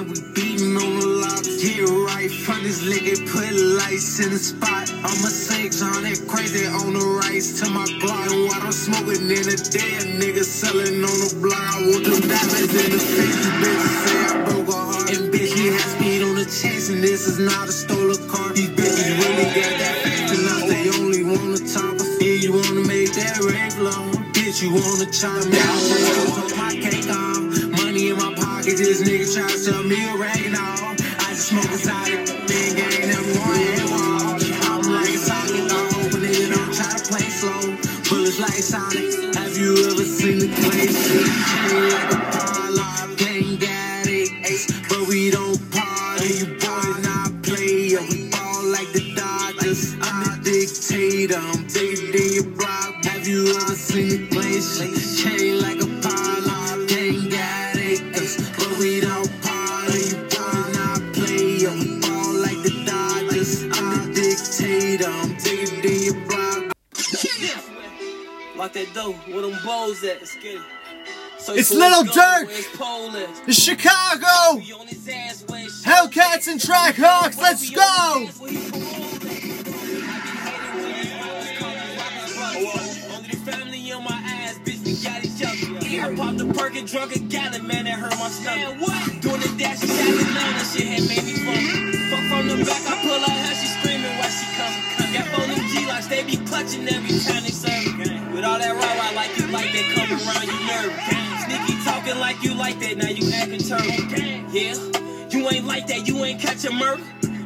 [4.16, 4.90] In the spot.
[5.04, 7.84] I'm a 600 crazy on the rice to my.
[7.84, 11.52] What I'm smoking in a damn nigga selling on the block.
[11.52, 13.95] I want them diamonds in the face, bitch
[16.62, 18.52] chase, and this is not a stolen car.
[18.52, 19.96] These bitches really got that
[20.32, 21.96] and now they only wanna talk.
[22.20, 24.08] Yeah, you wanna make that rain flow.
[24.32, 25.80] Bitch, you wanna chime me out.
[26.36, 27.70] Put my cake on.
[27.72, 30.96] Money in my pocket, this nigga try to sell me a rag now.
[31.24, 34.36] I just smoke inside it, big gang, them one and wall.
[34.70, 37.64] I'm like a socket, don't open it, don't try to play slow.
[38.08, 40.48] Bullets like Sonic, have you ever seen the?
[40.56, 42.25] Chain like
[69.86, 70.18] Where them bows at?
[70.20, 70.60] Let's get it.
[71.38, 72.46] Search It's Little his gun, Durk.
[72.46, 73.48] where his pole at.
[73.48, 74.60] It's Chicago.
[75.86, 77.38] Hellcats and Trackhawks.
[77.38, 78.26] Let's go.
[83.14, 85.78] Only the family on my ass, bitch, we got each other.
[85.86, 88.80] I popped a perk and drunk a gallon, man, that hurt my stomach.
[88.80, 89.22] what?
[89.22, 91.62] Doing the dash and shouting down, that shit had made me fun.
[92.10, 94.82] Fuck from the back, I pull out her, she screaming while she comes.
[95.14, 97.85] Got phone them G-locks, they be clutching every time they serve.
[98.36, 101.40] With all that like you like that, come around, you nervous.
[101.48, 103.88] Sneaky talking like you like that, now you acting turtle.
[104.52, 104.76] Yeah,
[105.30, 107.02] you ain't like that, you ain't catch a murder.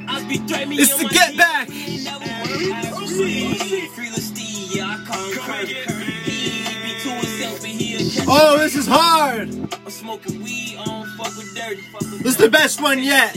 [0.09, 1.71] I be threatening It's the get back.
[1.71, 3.07] He never worked.
[3.07, 5.69] Free the steed, yeah, I call him Kurt.
[5.69, 9.49] He be to himself and he'll catch Oh, this is hard.
[9.49, 11.83] I'm smoking weed, I don't fuck with dirty.
[11.83, 13.35] Fuck with This is the best one yet.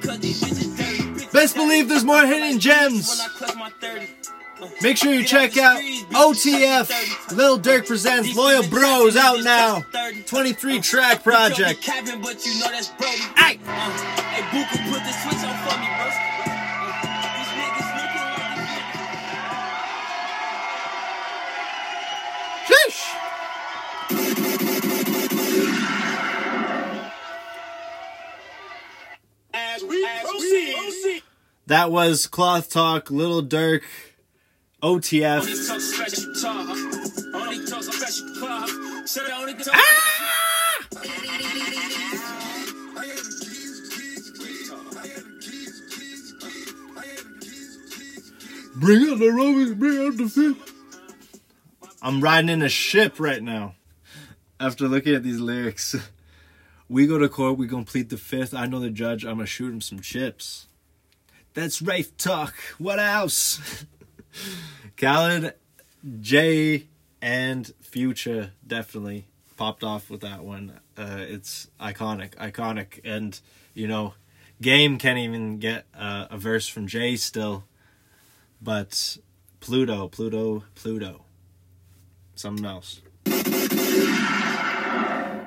[0.00, 1.26] cause these bitches dirty.
[1.32, 3.20] Best believe there's more hidden gems.
[4.62, 4.82] When I clutch my 30.
[4.82, 5.80] Make sure you check out
[6.12, 7.36] OTF.
[7.36, 9.82] Lil Durk presents Loyal Bros out now.
[10.26, 11.82] 23 track project.
[11.82, 12.68] Capping, but you know.
[12.70, 12.78] Hey,
[13.36, 13.58] hey,
[14.50, 16.06] Booka, put the switch on for me, bro.
[17.34, 18.82] These niggas looking like these
[22.68, 23.02] Sheesh.
[29.54, 31.22] As we proceed.
[31.66, 33.82] That was Cloth Talk, Little Durk,
[34.82, 35.42] OTF.
[35.42, 36.68] Only talk special talk.
[37.34, 38.68] Only talk special talk.
[39.06, 39.74] Said I only talk.
[39.74, 40.22] Ah!
[48.74, 50.72] Bring out the rubbish, bring out the fifth.
[52.02, 53.76] I'm riding in a ship right now.
[54.58, 55.94] After looking at these lyrics,
[56.88, 58.52] we go to court, we gonna plead the fifth.
[58.52, 60.66] I know the judge, I'm gonna shoot him some chips.
[61.54, 62.54] That's Rafe Talk.
[62.78, 63.84] What else?
[64.96, 65.54] Khaled,
[66.20, 66.88] Jay,
[67.20, 70.80] and Future definitely popped off with that one.
[70.96, 73.00] Uh, it's iconic, iconic.
[73.04, 73.38] And,
[73.74, 74.14] you know,
[74.60, 77.64] Game can't even get uh, a verse from Jay still.
[78.60, 79.18] But
[79.60, 81.24] Pluto, Pluto, Pluto.
[82.34, 83.02] Something else.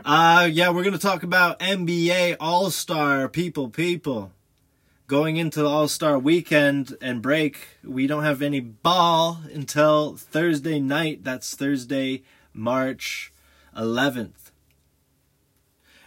[0.08, 4.32] Uh yeah, we're gonna talk about NBA All Star people, people.
[5.08, 10.80] Going into the All Star weekend and break, we don't have any ball until Thursday
[10.80, 11.24] night.
[11.24, 13.32] That's Thursday, March
[13.78, 14.50] 11th.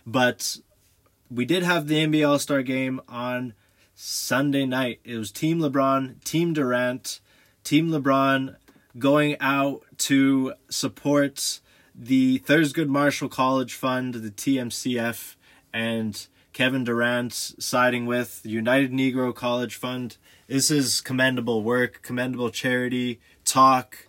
[0.04, 0.56] But
[1.30, 3.54] we did have the NBA All Star game on
[3.94, 4.98] Sunday night.
[5.04, 7.20] It was Team LeBron, Team Durant,
[7.62, 8.56] Team LeBron
[8.98, 11.60] going out to support
[11.94, 15.36] the Thurgood Marshall College Fund, the TMCF,
[15.72, 16.26] and
[16.58, 20.16] Kevin Durant siding with the United Negro College Fund.
[20.48, 24.08] This is commendable work, commendable charity talk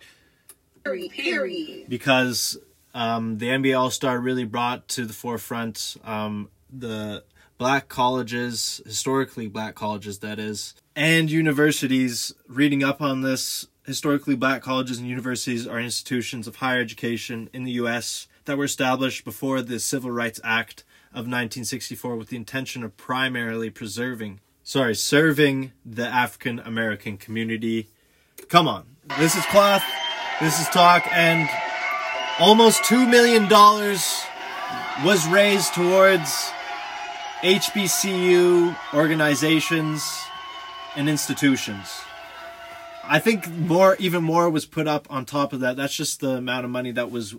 [0.82, 1.88] Period.
[1.88, 2.58] because
[2.92, 7.22] um, the NBA All Star really brought to the forefront um, the
[7.56, 12.34] black colleges, historically black colleges, that is, and universities.
[12.48, 17.62] Reading up on this, historically black colleges and universities are institutions of higher education in
[17.62, 18.26] the U.S.
[18.46, 20.82] that were established before the Civil Rights Act
[21.12, 27.88] of 1964 with the intention of primarily preserving, sorry, serving the African American community.
[28.48, 28.86] Come on,
[29.18, 29.82] this is cloth,
[30.40, 31.48] this is talk, and
[32.38, 33.48] almost $2 million
[35.04, 36.52] was raised towards
[37.42, 40.22] HBCU organizations
[40.94, 42.00] and institutions.
[43.02, 45.76] I think more, even more was put up on top of that.
[45.76, 47.34] That's just the amount of money that was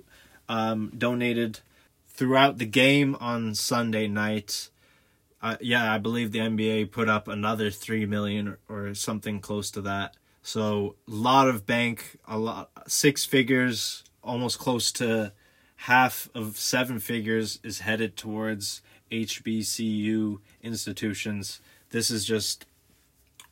[0.50, 1.60] um, donated
[2.22, 4.70] throughout the game on Sunday night.
[5.42, 9.72] Uh, yeah, I believe the NBA put up another three million or, or something close
[9.72, 10.16] to that.
[10.44, 15.34] So a lot of bank, a lot six figures, almost close to
[15.78, 21.60] half of seven figures is headed towards HBCU institutions.
[21.90, 22.68] This is just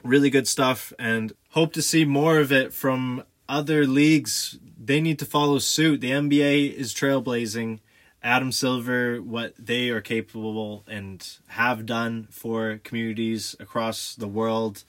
[0.04, 4.60] really good stuff and hope to see more of it from other leagues.
[4.80, 6.02] They need to follow suit.
[6.02, 7.80] The NBA is trailblazing.
[8.22, 14.84] Adam Silver, what they are capable and have done for communities across the world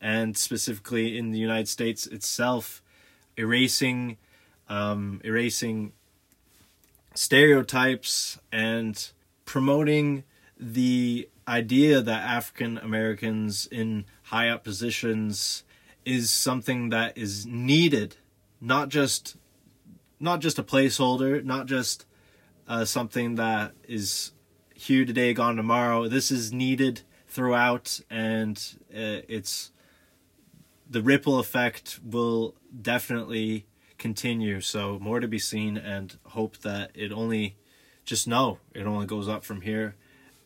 [0.00, 2.82] and specifically in the United States itself,
[3.36, 4.18] erasing
[4.68, 5.92] um, erasing
[7.14, 9.10] stereotypes and
[9.44, 10.24] promoting
[10.58, 15.62] the idea that African Americans in high up positions
[16.04, 18.16] is something that is needed,
[18.60, 19.36] not just
[20.18, 22.06] not just a placeholder, not just
[22.68, 24.32] uh, something that is
[24.74, 26.08] here today, gone tomorrow.
[26.08, 28.56] This is needed throughout, and
[28.92, 29.72] uh, it's
[30.88, 33.66] the ripple effect will definitely
[33.98, 34.60] continue.
[34.60, 37.56] So more to be seen, and hope that it only
[38.04, 39.96] just know it only goes up from here.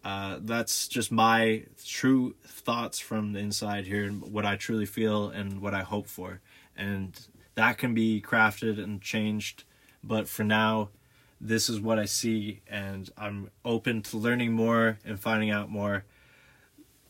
[0.02, 5.28] Uh, that's just my true thoughts from the inside here, and what I truly feel
[5.28, 6.40] and what I hope for,
[6.76, 7.18] and
[7.54, 9.64] that can be crafted and changed.
[10.02, 10.88] But for now,
[11.40, 16.04] this is what I see, and I'm open to learning more and finding out more.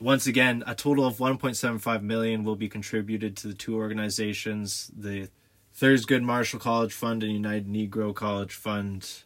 [0.01, 5.29] Once again, a total of 1.75 million will be contributed to the two organizations, the
[5.77, 9.25] Thurgood Marshall College Fund and United Negro College Fund,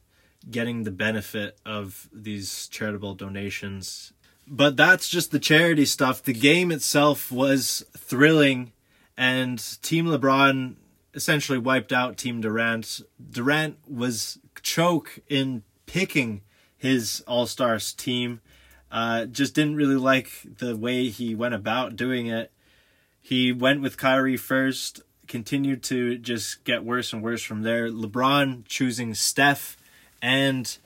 [0.50, 4.12] getting the benefit of these charitable donations.
[4.46, 6.22] But that's just the charity stuff.
[6.22, 8.72] The game itself was thrilling,
[9.16, 10.76] and Team LeBron
[11.14, 13.00] essentially wiped out Team Durant.
[13.30, 16.42] Durant was choke in picking
[16.76, 18.40] his All Stars team.
[18.90, 22.52] Uh, just didn't really like the way he went about doing it.
[23.20, 27.88] He went with Kyrie first, continued to just get worse and worse from there.
[27.88, 29.76] LeBron choosing Steph
[30.20, 30.76] and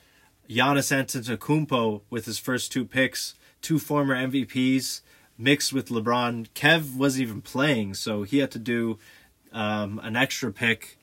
[0.49, 5.03] Giannis Antetokounmpo with his first two picks, two former MVPs
[5.37, 6.49] mixed with LeBron.
[6.55, 8.99] Kev wasn't even playing, so he had to do
[9.53, 10.99] um, an extra pick,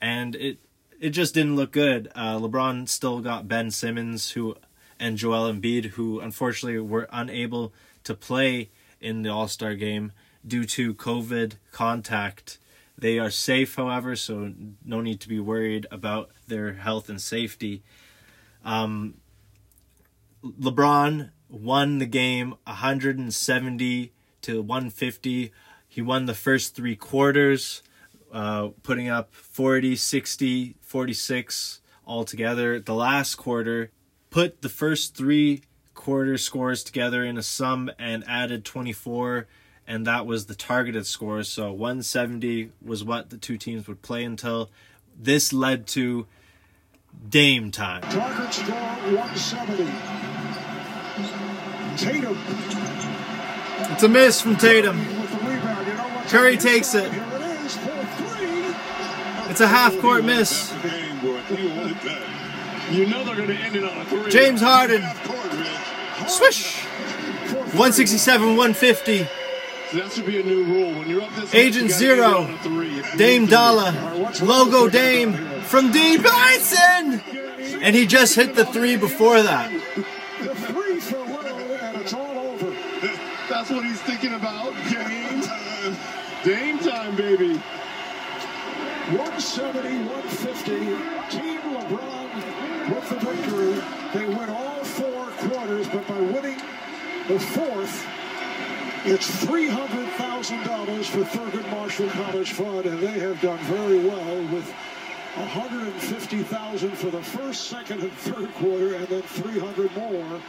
[0.00, 0.58] and it
[1.00, 2.10] it just didn't look good.
[2.14, 4.56] Uh, LeBron still got Ben Simmons, who
[4.98, 7.72] and Joel Embiid, who unfortunately were unable
[8.04, 8.70] to play
[9.00, 10.12] in the All Star game
[10.46, 12.58] due to COVID contact.
[12.96, 14.52] They are safe, however, so
[14.84, 17.82] no need to be worried about their health and safety.
[18.64, 19.14] Um,
[20.44, 25.52] LeBron won the game 170 to 150.
[25.94, 27.80] He won the first three quarters,
[28.32, 32.80] uh, putting up 40, 60, 46 altogether.
[32.80, 33.92] The last quarter
[34.28, 35.62] put the first three
[35.94, 39.46] quarter scores together in a sum and added 24
[39.86, 44.24] and that was the targeted score so 170 was what the two teams would play
[44.24, 44.70] until
[45.16, 46.26] this led to
[47.28, 49.84] dame time Target score 170.
[51.96, 52.36] Tatum
[53.92, 55.13] it's a miss from tatum
[56.28, 57.10] curry takes it
[59.50, 60.72] it's a half court miss
[62.90, 64.30] You know they're going to end it on a three.
[64.30, 65.02] James Harden.
[66.28, 66.84] Swish.
[67.72, 69.18] 167, 150.
[69.98, 70.92] That should be a new rule.
[70.98, 72.30] When you're up this Agent much, you gotta Zero.
[72.30, 72.98] get on a three.
[72.98, 74.32] If you Dame Dolla.
[74.42, 76.18] Logo Dame from D.
[76.18, 77.22] Bison.
[77.82, 79.72] And he just hit the three before that.
[80.42, 82.70] The three for Will, and it's all over.
[83.48, 84.74] That's what he's thinking about.
[86.44, 86.78] Dame.
[86.78, 87.54] Time, baby.
[89.16, 90.72] 170, 150.
[91.30, 92.28] Team LeBron
[92.90, 93.82] with the victory.
[94.12, 96.60] They win all four quarters, but by winning
[97.28, 98.06] the fourth,
[99.06, 104.70] it's $300,000 for Thurgood Marshall College Fund, and they have done very well with
[105.36, 110.40] 150,000 for the first, second, and third quarter, and then 300 more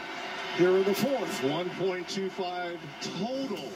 [0.58, 1.42] here in the fourth.
[1.42, 3.72] 1.25 total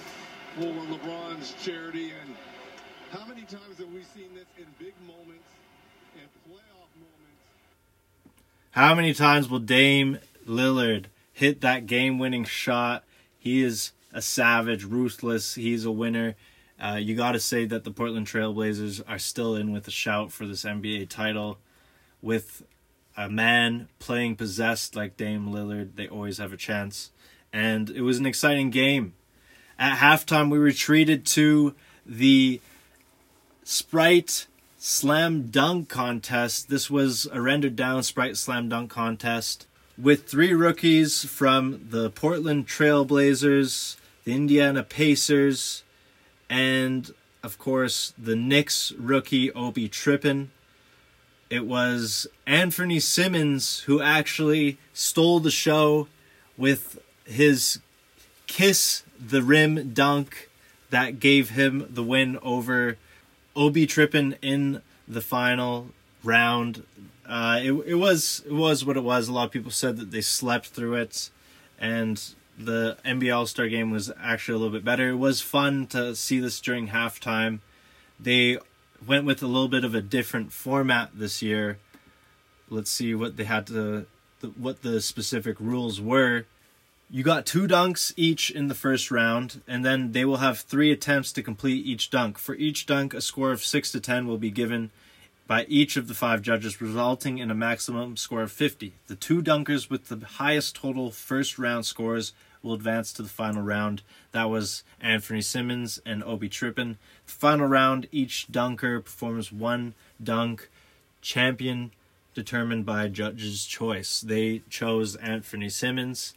[0.60, 2.12] for LeBron's charity.
[2.22, 2.36] And
[3.12, 5.48] how many times have we seen this in big moments
[6.16, 8.34] and playoff moments?
[8.72, 13.06] How many times will Dame Lillard hit that game winning shot?
[13.38, 15.56] He is a savage, ruthless.
[15.56, 16.36] He's a winner.
[16.78, 20.34] Uh, you got to say that the Portland Trailblazers are still in with a shout
[20.34, 21.58] for this NBA title.
[22.22, 22.64] With
[23.16, 27.12] a man playing possessed like Dame Lillard, they always have a chance.
[27.54, 29.14] And it was an exciting game.
[29.80, 31.74] At halftime, we retreated to
[32.06, 32.60] the
[33.64, 34.46] Sprite
[34.78, 36.70] Slam Dunk Contest.
[36.70, 39.68] This was a rendered down Sprite Slam Dunk Contest.
[40.00, 45.84] with three rookies from the Portland Trailblazers, the Indiana Pacers,
[46.50, 47.14] and
[47.44, 50.52] of course the Knicks rookie Obi Toppin.
[51.50, 56.08] It was Anfernee Simons who actually stole the show
[56.58, 57.80] with his
[58.50, 60.50] kiss the rim dunk
[60.90, 62.98] that gave him the win over
[63.56, 65.90] Obi Toppin in the final
[66.24, 66.84] round.
[67.26, 69.28] Uh, it, it was it was what it was.
[69.28, 71.30] A lot of people said that they slept through it,
[71.80, 72.22] and
[72.58, 75.10] the NBA All Star game was actually a little bit better.
[75.10, 77.60] It was fun to see this during halftime.
[78.20, 78.58] They
[79.06, 81.78] went with a little bit of a different format this year.
[82.68, 84.08] Let's see what they had to,
[84.58, 86.46] what the specific rules were.
[87.12, 90.92] You got two dunks each in the first round, and then they will have three
[90.92, 92.38] attempts to complete each dunk.
[92.38, 94.92] For each dunk, a score of 6 to 10 will be given
[95.48, 98.94] by each of the five judges, resulting in a maximum score of 50.
[99.08, 103.64] The two dunkers with the highest total first round scores will advance to the final
[103.64, 104.04] round.
[104.32, 107.00] That was Anfernee Simons and Obi Toppin.
[107.26, 110.70] The final round, each dunker performs one dunk.
[111.24, 111.90] Champion
[112.36, 114.22] determined by judges' choice.
[114.22, 116.36] They chose Anfernee Simons,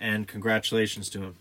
[0.00, 1.36] and congratulations to him.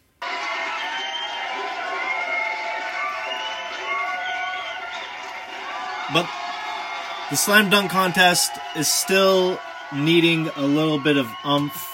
[6.11, 6.27] But
[7.29, 9.59] the slam dunk contest is still
[9.93, 11.87] needing a little bit of umph.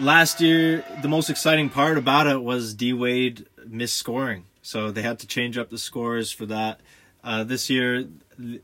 [0.00, 5.18] Last year, the most exciting part about it was D Wade misscoring, so they had
[5.18, 6.80] to change up the scores for that.
[7.22, 8.06] Uh, this year,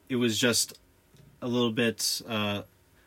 [0.09, 0.79] it was just
[1.43, 2.63] a little bit uh,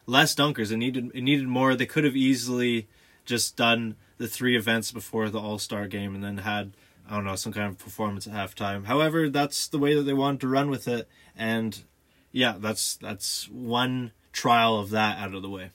[0.05, 0.71] less dunkers.
[0.71, 1.73] It needed it needed more.
[1.73, 2.87] They could have easily
[3.27, 6.73] just done the three events before the All Star game and then had
[7.07, 8.85] I don't know some kind of performance at halftime.
[8.85, 11.83] However, that's the way that they wanted to run with it, and
[12.31, 15.71] yeah, that's that's one trial of that out of the way.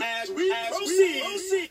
[0.00, 1.70] As we proceed.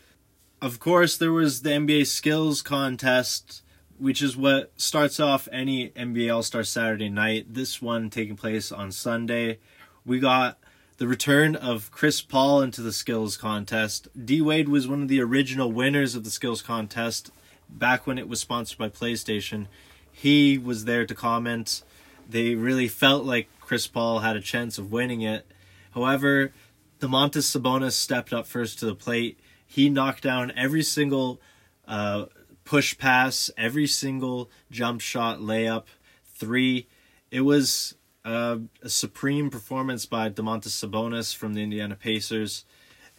[0.62, 3.62] Of course, there was the NBA skills contest,
[3.98, 7.52] which is what starts off any NBA All Star Saturday night.
[7.52, 9.58] This one taking place on Sunday.
[10.06, 10.58] We got
[10.96, 14.08] the return of Chris Paul into the skills contest.
[14.24, 17.30] D Wade was one of the original winners of the skills contest
[17.68, 19.66] back when it was sponsored by PlayStation.
[20.10, 21.82] He was there to comment.
[22.28, 25.46] They really felt like Chris Paul had a chance of winning it.
[25.92, 26.52] However,
[27.00, 29.38] the Domantas Sabonis stepped up first to the plate.
[29.66, 31.40] He knocked down every single
[31.88, 32.26] uh,
[32.64, 35.84] push pass, every single jump shot, layup,
[36.24, 36.86] three.
[37.30, 42.64] It was uh, a supreme performance by Domantas Sabonis from the Indiana Pacers,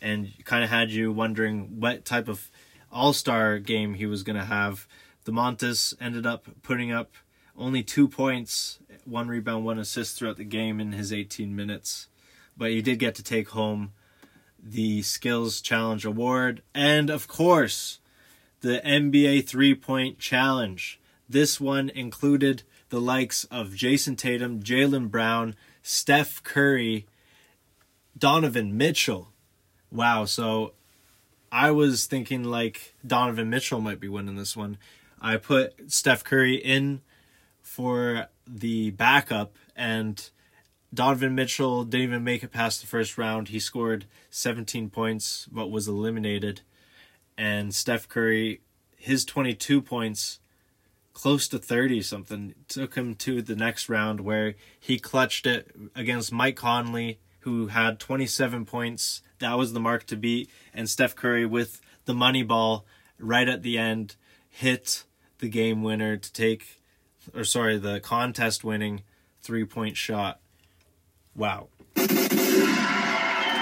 [0.01, 2.49] and kind of had you wondering what type of
[2.91, 4.87] All Star game he was going to have.
[5.25, 7.13] Domantas ended up putting up
[7.57, 12.07] only two points, one rebound, one assist throughout the game in his 18 minutes,
[12.57, 13.93] but he did get to take home
[14.61, 17.99] the Skills Challenge Award, and of course,
[18.61, 20.99] the NBA three point challenge.
[21.29, 22.63] This one included
[22.95, 27.05] the likes of Jayson Tatum, Jaylen Brown, Steph Curry,
[28.17, 29.33] Donovan Mitchell.
[29.91, 30.71] Wow, so
[31.51, 34.77] I was thinking like Donovan Mitchell might be winning this one.
[35.21, 37.01] I put Steph Curry in
[37.61, 40.29] for the backup, and
[40.93, 43.49] Donovan Mitchell didn't even make it past the first round.
[43.49, 46.61] He scored 17 points, but was eliminated.
[47.37, 48.61] And Steph Curry,
[48.95, 50.39] his 22 points,
[51.15, 56.31] close to 30 something, took him to the next round where he clutched it against
[56.31, 59.23] Mike Conley, who had 27 points.
[59.39, 60.49] That was the mark to beat.
[60.73, 62.85] And Steph Curry, with the money ball
[63.17, 64.15] right at the end,
[64.49, 65.05] hit
[65.39, 66.81] the game winner to take,
[67.33, 69.01] or sorry, the contest winning
[69.41, 70.39] three point shot.
[71.35, 71.69] Wow.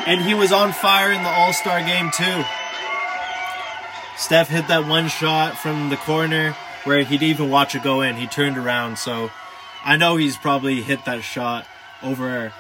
[0.06, 2.44] And he was on fire in the All Star game, too.
[4.18, 8.16] Steph hit that one shot from the corner where he'd even watch it go in.
[8.16, 9.32] He turned around, so
[9.84, 11.66] I know he's probably hit that shot
[12.02, 12.54] over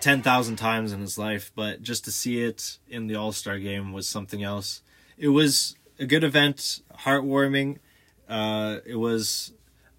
[0.00, 3.92] 10,000 times in his life, but just to see it in the All Star game
[3.92, 4.82] was something else.
[5.16, 7.78] It was a good event, heartwarming.
[8.28, 9.52] Uh, it was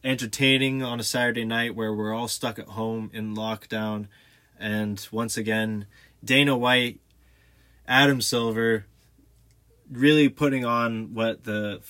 [0.04, 4.08] entertaining on a Saturday night where we're all stuck at home in lockdown.
[4.60, 5.88] And once again,
[6.24, 7.00] Dana White,
[7.88, 8.86] Adam Silver,
[9.92, 11.82] really putting on what the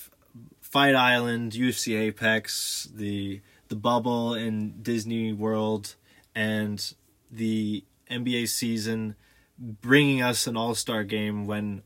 [0.70, 5.94] Fight Island, UFC Apex, the the bubble in Disney World,
[6.34, 6.94] and
[7.30, 9.14] the NBA season,
[9.58, 11.82] bringing us an All Star game when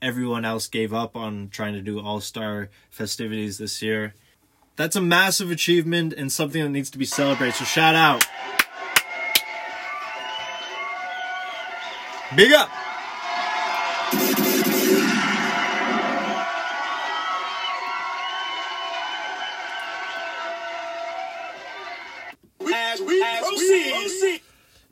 [0.00, 4.14] everyone else gave up on trying to do All Star festivities this year.
[4.76, 7.54] That's a massive achievement and something that needs to be celebrated.
[7.56, 8.26] So shout out.
[12.34, 12.70] Big up.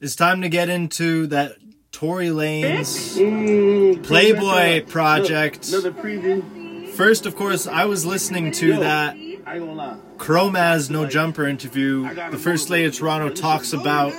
[0.01, 1.57] It's time to get into that
[1.92, 5.68] Tory Lanez Playboy project.
[5.68, 6.88] Another preview.
[6.88, 9.96] First, of course, I was listening to that I ain't gonna lie.
[10.16, 12.14] Chromaz No Jumper interview.
[12.30, 14.14] The First Lady of Toronto talks about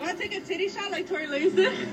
[0.00, 1.88] Want to take a titty shot like Tory Lanez did?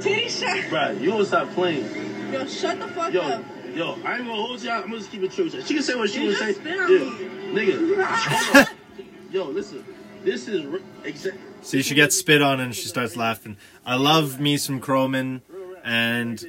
[0.00, 0.56] Titty shot.
[0.70, 1.84] Bruh, you don't stop playing.
[2.32, 3.44] Yo, shut the fuck up.
[3.74, 4.84] yo, I ain't gonna hold you out.
[4.84, 5.50] I'm gonna just keep it true.
[5.50, 6.60] She can say what she You wanna say.
[6.64, 8.68] Yeah, nigga.
[9.32, 9.84] yo, listen.
[10.22, 11.36] This is re- exact.
[11.62, 13.56] See, she gets spit on and she starts laughing.
[13.86, 15.42] I love me some Croman,
[15.84, 16.44] and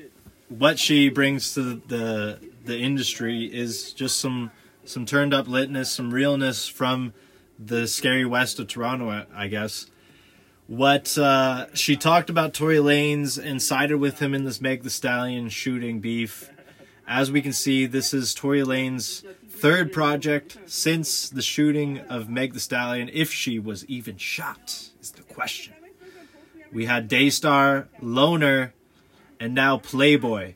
[0.49, 4.51] what she brings to the, the industry is just some
[4.85, 7.13] some turned up litness, some realness from
[7.57, 9.87] the scary west of Toronto, I- guess.
[10.67, 14.89] What uh, she talked about Tory Lanez and sided with him in this Meg the
[14.89, 16.49] Stallion shooting beef.
[17.07, 22.53] As we can see, this is Tory Lanez third project since the shooting of Meg
[22.53, 24.89] the Stallion, if she was even shot,
[25.33, 25.73] question.
[26.71, 28.73] We had Daystar, Loner,
[29.39, 30.55] and now Playboy.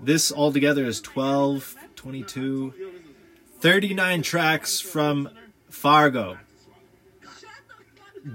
[0.00, 2.74] This altogether is 12, 22,
[3.60, 5.30] 39 tracks from
[5.70, 6.38] Fargo.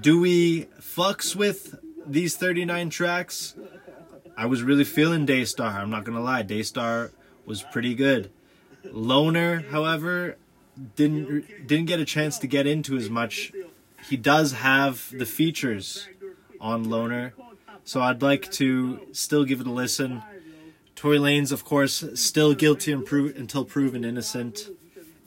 [0.01, 3.55] Do we fucks with these 39 tracks?
[4.37, 5.79] I was really feeling Daystar.
[5.79, 7.11] I'm not gonna lie, Daystar
[7.45, 8.31] was pretty good.
[8.83, 10.37] Loner, however,
[10.95, 13.51] didn't didn't get a chance to get into as much.
[14.09, 16.07] He does have the features
[16.59, 17.33] on Loner,
[17.83, 20.23] so I'd like to still give it a listen.
[20.95, 24.69] Tory Lanez, of course, still guilty until proven innocent,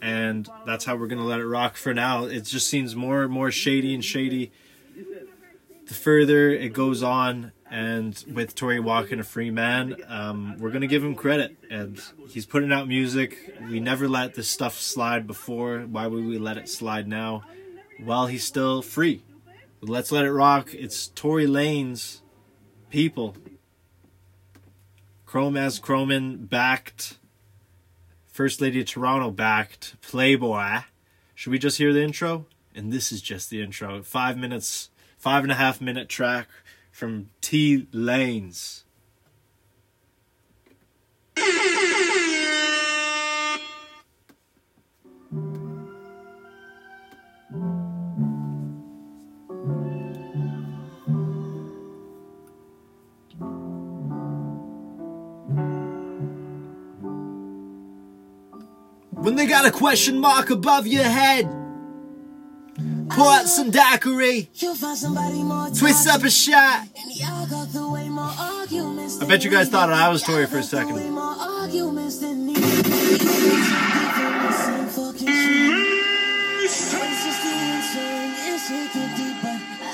[0.00, 2.24] and that's how we're gonna let it rock for now.
[2.24, 4.50] It just seems more and more shady and shady
[5.90, 10.86] the further it goes on, and with Tory walking a free man, um, we're gonna
[10.86, 13.56] give him credit, and he's putting out music.
[13.68, 15.80] We never let this stuff slide before.
[15.80, 17.42] Why would we let it slide now?
[18.04, 19.22] While he's still free,
[19.80, 20.72] let's let it rock.
[20.72, 22.20] It's Tory Lanez
[22.88, 23.36] people.
[25.26, 27.18] Chrome as Croman backed.
[28.26, 30.00] First Lady of Toronto backed.
[30.00, 30.80] Playboy.
[31.34, 32.46] Should we just hear the intro?
[32.74, 34.02] And this is just the intro.
[34.02, 36.48] Five minutes, five and a half minute track
[36.90, 38.84] from T Lanez.
[59.40, 61.46] They got a question mark above your head,
[63.08, 66.86] pour out some daiquiri, twist up a shot.
[69.18, 70.98] I bet you guys thought I was Tory for a second.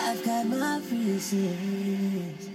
[0.09, 2.51] I've got my reasons.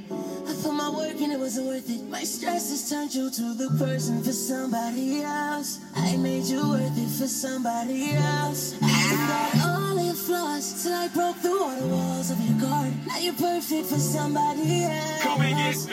[0.61, 2.03] Put my work and it wasn't worth it.
[2.07, 5.79] My stress has turned you to the person for somebody else.
[5.95, 8.75] I made you worth it for somebody else.
[8.79, 12.93] I got all your flaws till I broke the water walls of your guard.
[13.07, 15.23] Now you're perfect for somebody else.
[15.23, 15.89] Come and get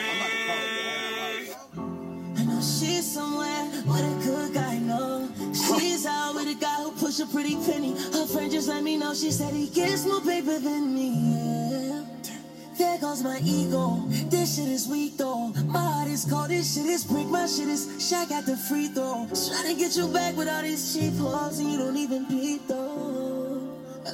[2.36, 5.30] I know she's somewhere with a good guy, no.
[5.54, 7.92] She's out with a guy who push a pretty penny.
[8.12, 11.08] Her friend just let me know she said he gets more paper than me.
[11.32, 11.97] Yeah.
[12.79, 14.05] There goes my ego.
[14.31, 15.49] This shit is weak though.
[15.66, 16.51] My heart is cold.
[16.51, 17.26] This shit is brick.
[17.26, 19.26] My shit is Shaq at the free throw.
[19.26, 22.68] Trying to get you back with all these cheap hoes and you don't even peep
[22.68, 23.61] though.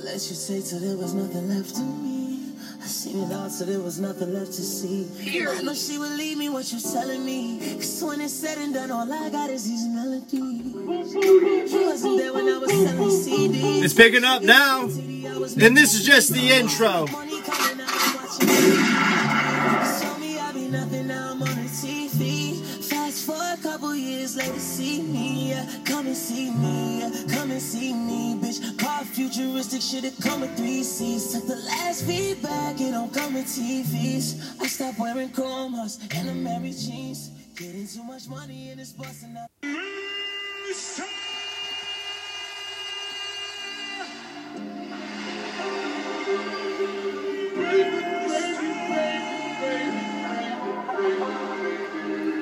[0.02, 2.54] Let you say till there was nothing left to me.
[2.82, 5.08] I seen it all till there was nothing left to see.
[5.46, 7.58] I know she would leave me what you telling me.
[7.76, 10.32] Cause when it's said and done, all I got is these melodies.
[10.32, 13.84] You wasn't there when I was selling CDs.
[13.84, 17.06] It's picking up now, and this is just the intro.
[18.64, 22.64] Show me I be nothing, now I'm on the TV.
[22.88, 25.50] Fast for a couple years later, see me.
[25.50, 25.66] yeah.
[25.84, 27.10] Come and see me, yeah.
[27.28, 28.78] come and see me, bitch.
[28.78, 31.34] Car futuristic shit, it come with three seats.
[31.34, 34.58] Took the last feedback, it don't come with TVs.
[34.60, 37.30] I stopped wearing hearts and the Mary jeans.
[37.56, 39.53] Getting too much money and it's busting up.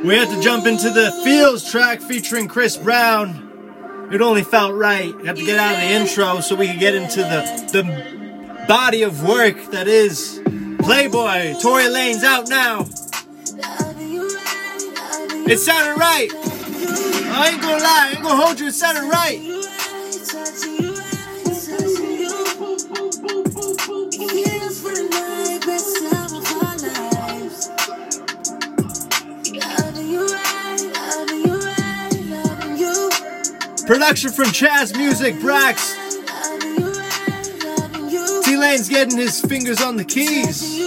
[0.04, 4.08] We had to jump into the Fields track featuring Chris Brown.
[4.12, 5.14] It only felt right.
[5.24, 9.02] Had to get out of the intro so we could get into the, the body
[9.02, 10.40] of work that is
[10.80, 11.54] Playboy.
[11.60, 12.86] Tory Lanez out now.
[15.48, 16.28] It sounded right.
[17.34, 20.81] I ain't gonna lie, I ain't gonna hold you, it sounded right.
[33.86, 35.98] Production from Chaz Music, Brax.
[38.44, 40.80] T Lanez getting his fingers on the keys.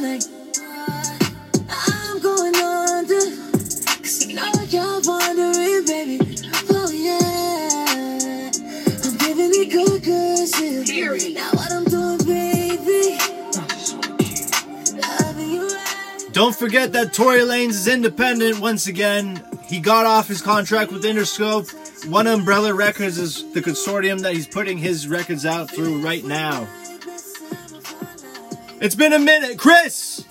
[0.00, 0.37] I
[16.38, 19.42] Don't forget that Tory Lanez is independent once again.
[19.66, 21.68] He got off his contract with Interscope.
[22.08, 26.68] One Umbrella Records is the consortium that he's putting his records out through right now.
[28.80, 30.24] It's been a minute, Chris.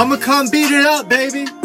[0.00, 1.57] I'ma come beat it up, baby.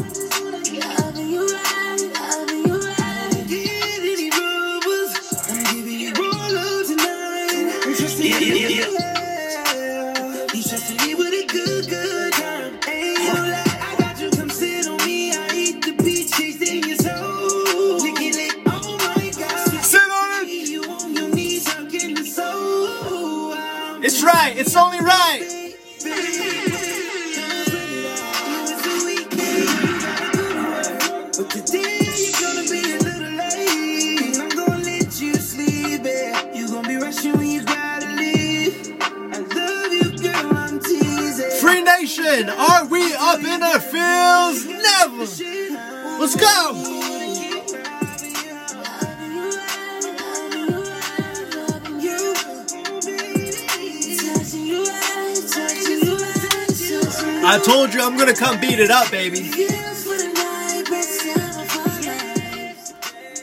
[58.34, 59.42] Gonna come beat it up, baby.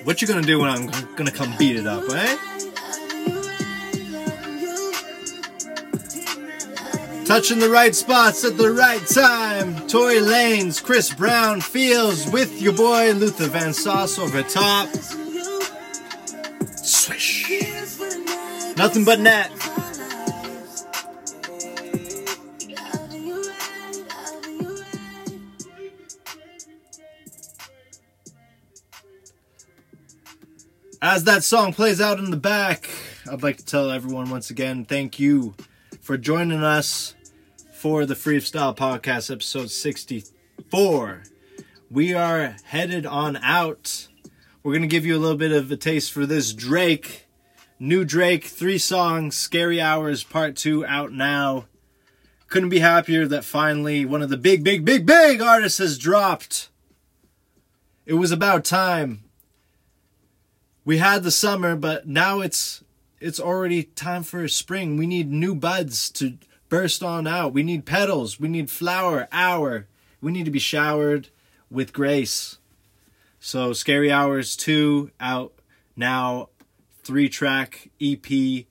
[0.04, 2.36] What you gonna do when I'm gonna come beat it up, eh?
[7.24, 9.86] Touching the right spots at the right time.
[9.86, 14.88] Tory Lanez, Chris Brown, Fields with your boy Luther Van Sauce over top.
[16.76, 17.48] Swish.
[18.76, 19.59] Nothing but net.
[31.10, 32.88] As that song plays out in the back,
[33.28, 35.56] I'd like to tell everyone once again thank you
[36.00, 37.16] for joining us
[37.72, 41.24] for the Freestyle Podcast, episode 64.
[41.90, 44.06] We are headed on out.
[44.62, 47.26] We're going to give you a little bit of a taste for this Drake.
[47.80, 51.64] New Drake, three songs, Scary Hours, part two, out now.
[52.46, 56.68] Couldn't be happier that finally one of the big, big, big, big artists has dropped.
[58.06, 59.24] It was about time
[60.90, 62.82] we had the summer, but now it's
[63.20, 64.96] it's already time for spring.
[64.96, 66.36] We need new buds to
[66.68, 67.52] burst on out.
[67.52, 68.40] We need petals.
[68.40, 69.86] We need flower hour.
[70.20, 71.28] We need to be showered
[71.70, 72.58] with grace.
[73.38, 75.52] So Scary Hours 2 out
[75.94, 76.48] now.
[77.04, 78.64] Three track EP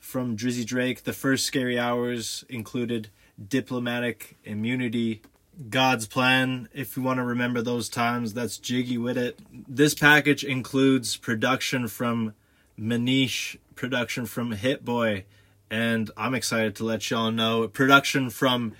[0.00, 1.04] from Drizzy Drake.
[1.04, 3.10] The first Scary Hours included
[3.48, 5.22] Diplomatic Immunity.
[5.68, 9.38] God's Plan, if you want to remember those times, that's Jiggy with it.
[9.68, 12.34] This package includes production from
[12.78, 15.24] Maneesh, production from Hit Boy,
[15.70, 18.72] and I'm excited to let y'all know production from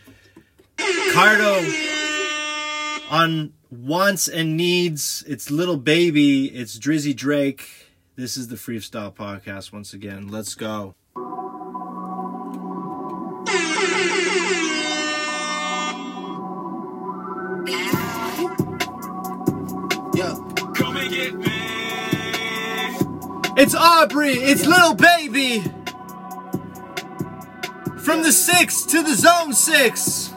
[0.79, 1.61] Cardo
[3.11, 5.23] on Wants and Needs.
[5.27, 7.69] It's Little Baby, it's Drizzy Drake.
[8.17, 10.29] This is the Freestyle Podcast once again.
[10.29, 10.95] Let's go.
[23.63, 25.61] It's Aubrey, it's Little Baby.
[27.99, 30.31] From the six to the zone six.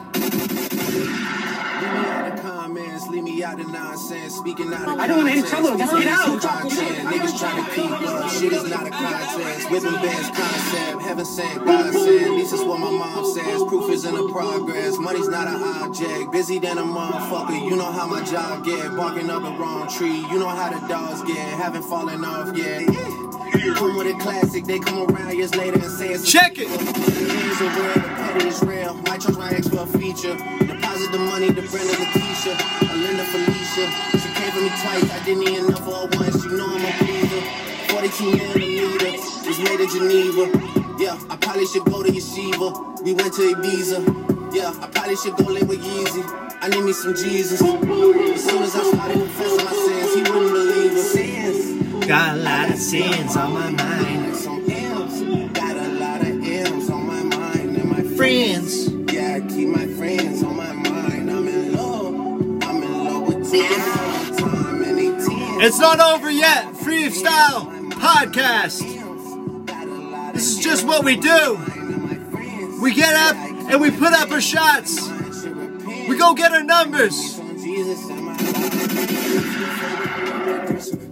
[3.44, 5.18] Leave me out the comments, leave me out of nonsense, speaking out of I don't
[5.18, 5.62] want any context.
[5.62, 6.40] trouble, just get out.
[6.40, 8.30] Niggas trying to keep up.
[8.30, 9.70] Shit is not a contest.
[9.70, 11.02] Whipping bands concept.
[11.02, 12.36] Heaven sent, God sent.
[12.38, 13.62] This is what my mom says.
[13.64, 14.98] Proof is in the progress.
[14.98, 16.32] Money's not an object.
[16.32, 17.68] Busy than a motherfucker.
[17.68, 18.96] You know how my job get.
[18.96, 20.16] Barking up the wrong tree.
[20.16, 21.36] You know how the dogs get.
[21.36, 22.86] Haven't fallen off yet.
[23.76, 24.64] Come with a classic.
[24.64, 26.68] They come around years later and say it's Check it.
[26.68, 28.94] Things are real, the petty is real.
[28.94, 30.83] Might charge my ex for a feature.
[30.94, 32.54] Deposit the money to Brenda Lakeisha,
[32.86, 33.90] Alinda Felicia.
[34.16, 36.44] She came for me twice, I didn't even know for her once.
[36.44, 37.40] You know I'm a pleaser.
[37.90, 39.10] 42 millimeter,
[39.44, 40.94] was made in Geneva.
[40.96, 43.02] Yeah, I probably should go to Yeshiva.
[43.02, 44.54] We went to Ibiza.
[44.54, 46.22] Yeah, I probably should go live with Yeezy.
[46.62, 47.60] I need me some Jesus.
[47.60, 51.02] As soon as I started confessing my sins, he wouldn't believe it.
[51.02, 52.06] Sins.
[52.06, 54.36] Got a lot of sins on my mind.
[54.36, 55.50] Some M's.
[55.58, 58.83] Got a lot of M's on my mind and my Friends.
[65.66, 66.74] It's not over yet.
[66.74, 68.84] Freestyle podcast.
[70.34, 71.58] This is just what we do.
[72.82, 73.34] We get up
[73.70, 75.08] and we put up our shots.
[75.08, 77.40] We go get our numbers.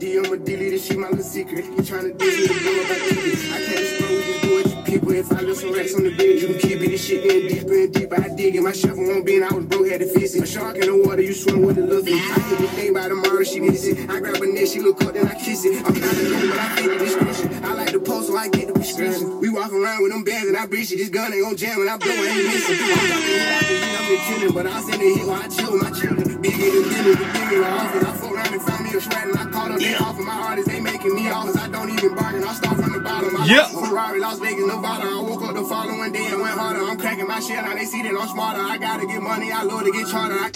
[0.03, 1.65] DM a dilly, this shit my little secret.
[1.65, 3.23] You do you know about it.
[3.53, 5.13] I can't explain, we just it people.
[5.13, 6.91] If I left some racks on the bed, you can keep it.
[6.91, 8.21] This shit getting deeper and deeper.
[8.21, 10.43] I dig it, my shovel won't be, and I was broke, had to fix it.
[10.43, 12.15] A shark in the water, you swim with a little.
[12.15, 14.11] I hit the thing by tomorrow, she miss it.
[14.11, 15.85] I grab her neck, she look up, then I kiss it.
[15.85, 17.65] I'm not alone, but I fit the description.
[17.65, 19.41] I like the post, so I get the prescription.
[19.41, 20.97] We walk around with them bands, and I breach it.
[20.97, 22.77] This gun ain't gon' jam, and I blow, I ain't missing.
[22.77, 25.83] I'm the I hit, I'm chillin', but I'll send a hit while I chill with
[25.83, 26.43] my children.
[26.43, 28.05] Bigger than dinner, the bigger the office.
[28.05, 28.82] I fuck around and find
[29.17, 31.57] and I call them, they offer my artists, they making me offers.
[31.57, 33.37] I don't even bargain, I start from the bottom.
[33.37, 35.05] I like Ferrari, Las Vegas, Nevada.
[35.05, 36.83] I woke up the following day and went harder.
[36.83, 38.61] I'm cracking my shit, now they see that I'm smarter.
[38.61, 40.37] I gotta get money, I love to get charter.
[40.39, 40.51] I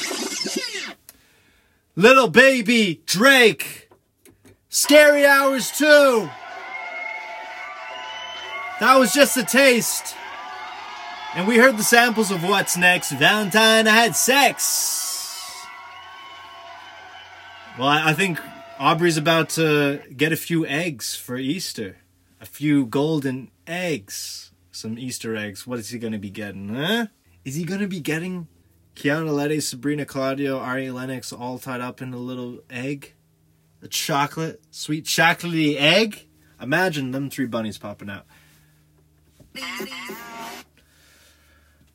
[1.96, 3.88] Little baby Drake.
[4.68, 6.28] Scary Hours 2.
[8.80, 10.14] That was just a taste.
[11.34, 13.12] And we heard the samples of what's next.
[13.12, 15.05] Valentine, I had sex.
[17.78, 18.38] Well, I think
[18.78, 21.98] Aubrey's about to get a few eggs for Easter.
[22.40, 24.50] A few golden eggs.
[24.72, 25.66] Some Easter eggs.
[25.66, 27.08] What is he going to be getting, huh?
[27.44, 28.48] Is he going to be getting
[28.94, 33.12] Keanu Letty, Sabrina Claudio, Ari Lennox all tied up in a little egg?
[33.82, 36.26] A chocolate, sweet chocolatey egg?
[36.58, 38.24] Imagine them three bunnies popping out.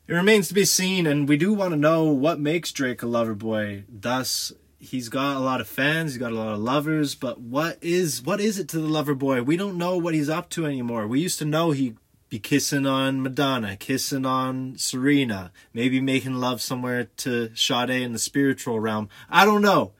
[0.06, 3.06] It remains to be seen, and we do want to know what makes Drake a
[3.06, 3.82] lover boy.
[3.88, 4.52] Thus,
[4.82, 8.22] he's got a lot of fans, he's got a lot of lovers, but what is
[8.22, 9.42] what is it to the lover boy?
[9.42, 11.06] We don't know what he's up to anymore.
[11.06, 11.96] We used to know he'd
[12.28, 18.18] be kissing on Madonna, kissing on Serena, maybe making love somewhere to Sade in the
[18.18, 19.08] spiritual realm.
[19.30, 19.92] I don't know.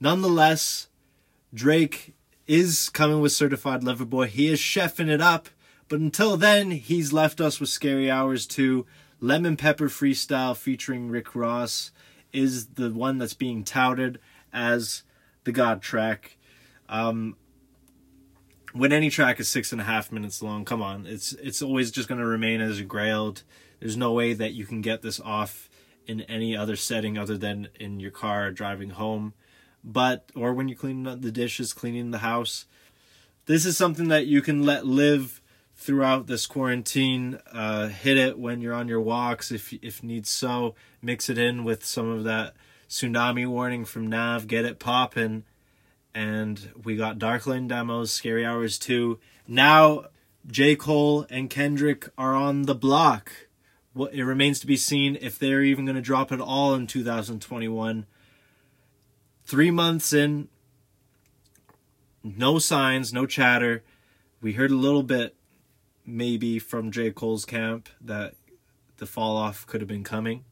[0.00, 0.88] Nonetheless,
[1.54, 2.14] Drake
[2.46, 4.26] is coming with Certified Lover Boy.
[4.26, 5.48] He is chefing it up.
[5.88, 8.84] But until then, he's left us with Scary Hours 2.
[9.20, 11.92] Lemon Pepper Freestyle featuring Rick Ross
[12.32, 14.18] is the one that's being touted
[14.56, 15.02] as
[15.44, 16.38] the God track.
[16.88, 17.36] Um,
[18.72, 21.90] when any track is six and a half minutes long, come on, it's it's always
[21.90, 23.42] just going to remain as a grailed.
[23.78, 25.68] There's no way that you can get this off
[26.06, 29.34] in any other setting other than in your car driving home,
[29.84, 32.64] but or when you're cleaning up the dishes, cleaning the house.
[33.44, 35.40] This is something that you can let live
[35.76, 37.38] throughout this quarantine.
[37.52, 40.74] Uh, hit it when you're on your walks, if if needs so.
[41.00, 42.54] Mix it in with some of that
[42.88, 44.46] tsunami warning from Nav.
[44.46, 45.44] Get it poppin'.
[46.14, 49.18] And we got Dark Lane demos, Scary Hours 2.
[49.46, 50.06] Now,
[50.46, 50.76] J.
[50.76, 53.32] Cole and Kendrick are on the block.
[54.12, 58.06] It remains to be seen if they're even going to drop it all in 2021.
[59.44, 60.48] Three months in,
[62.22, 63.82] no signs, no chatter.
[64.40, 65.36] We heard a little bit,
[66.04, 67.10] maybe from J.
[67.10, 68.34] Cole's camp, that
[68.98, 70.44] the fall off could have been coming.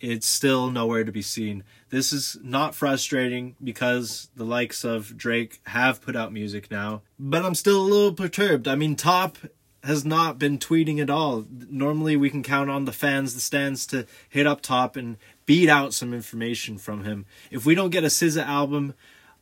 [0.00, 1.62] It's still nowhere to be seen.
[1.90, 7.44] This is not frustrating because the likes of Drake have put out music now, but
[7.44, 8.66] I'm still a little perturbed.
[8.66, 9.36] I mean, Top
[9.82, 11.46] has not been tweeting at all.
[11.50, 15.68] Normally, we can count on the fans, the stands to hit up Top and beat
[15.68, 17.26] out some information from him.
[17.50, 18.94] If we don't get a SZA album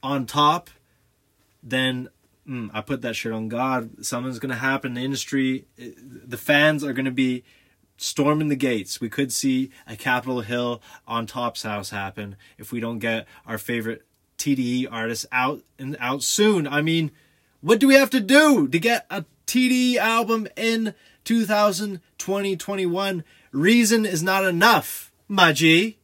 [0.02, 0.70] on Top,
[1.62, 2.08] then
[2.48, 4.04] mm, I put that shit on God.
[4.04, 4.94] Something's gonna happen.
[4.94, 7.44] The industry, eh, the fans are gonna be
[7.98, 9.00] storming the gates.
[9.00, 13.58] We could see a Capitol Hill on Top's house happen if we don't get our
[13.58, 14.06] favorite
[14.38, 16.66] TDE artist out and out soon.
[16.66, 17.10] I mean,
[17.60, 20.94] what do we have to do to get a TDE album in
[21.24, 23.24] 2020 21?
[23.50, 25.12] Reason is not enough,
[25.52, 25.98] G.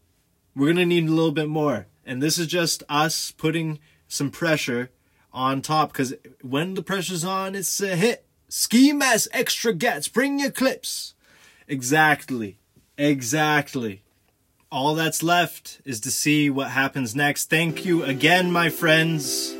[0.57, 1.87] We're gonna need a little bit more.
[2.05, 3.79] And this is just us putting
[4.09, 4.91] some pressure
[5.33, 8.27] on top because when the pressure's on, it's a hit.
[8.49, 10.07] Ski mask extra gets.
[10.07, 11.15] Bring your clips.
[11.69, 12.59] Exactly.
[12.99, 14.03] Exactly.
[14.71, 17.49] All that's left is to see what happens next.
[17.49, 19.53] Thank you again, my friends.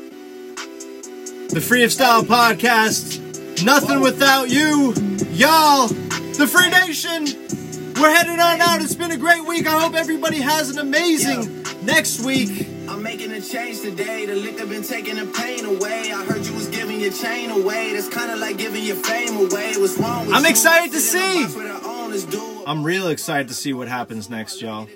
[1.53, 3.63] The Free of Style podcast.
[3.63, 4.93] Nothing without you.
[5.31, 5.87] Y'all.
[5.87, 7.25] The Free Nation.
[8.01, 8.81] We're heading on out.
[8.81, 9.67] It's been a great week.
[9.67, 12.67] I hope everybody has an amazing next week.
[12.87, 14.25] I'm making a change today.
[14.25, 16.11] The liquor been taking the pain away.
[16.11, 17.93] I heard you was giving your chain away.
[17.93, 19.73] That's kind of like giving your fame away.
[19.77, 20.49] What's wrong with I'm you?
[20.49, 21.43] excited to Sit in a see.
[21.43, 22.63] box where the owners do.
[22.67, 24.87] I'm real excited to see what happens next, y'all.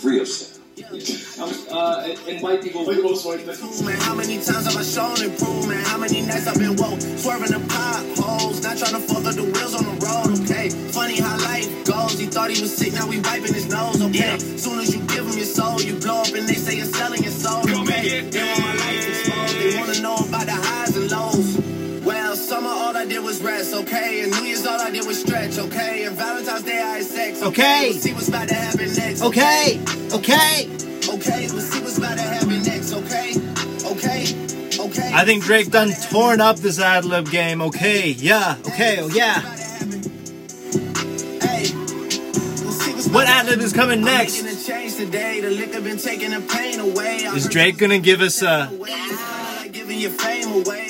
[0.00, 0.47] Free of style.
[0.90, 2.86] Uh, invite people.
[2.86, 5.86] Man, how many times have I shown improvement?
[5.86, 9.44] How many nights I've been woke, swerving the potholes, not trying to fuck up the
[9.44, 10.40] wheels on the road.
[10.44, 12.18] Okay, funny how life goes.
[12.18, 14.00] He thought he was sick, now we wiping his nose.
[14.00, 16.86] Okay, soon as you give him your soul, you blow up and they say you're
[16.86, 17.60] selling your soul.
[17.82, 19.58] Okay, they want my life exposed.
[19.58, 21.57] They wanna know about the highs and lows.
[22.58, 25.58] Summer all I did was rest, okay, and New Year's all I did was stretch,
[25.58, 27.90] okay, and Valentine's Day I had sex, Okay.
[27.90, 29.22] We'll see what's about to happen next.
[29.22, 29.80] Okay,
[30.12, 30.68] okay.
[31.08, 33.36] Okay, we'll see what's about to happen next, okay?
[33.84, 34.22] Okay,
[34.76, 35.12] okay.
[35.14, 37.62] I think Drake done torn up this ad lib game.
[37.62, 39.40] Okay, yeah, okay, oh yeah.
[43.12, 44.42] What ad lib is coming next?
[44.42, 45.40] Making a change today.
[45.40, 47.24] The liquor been taking the pain away.
[47.24, 48.72] I Is Drake gonna give us uh, a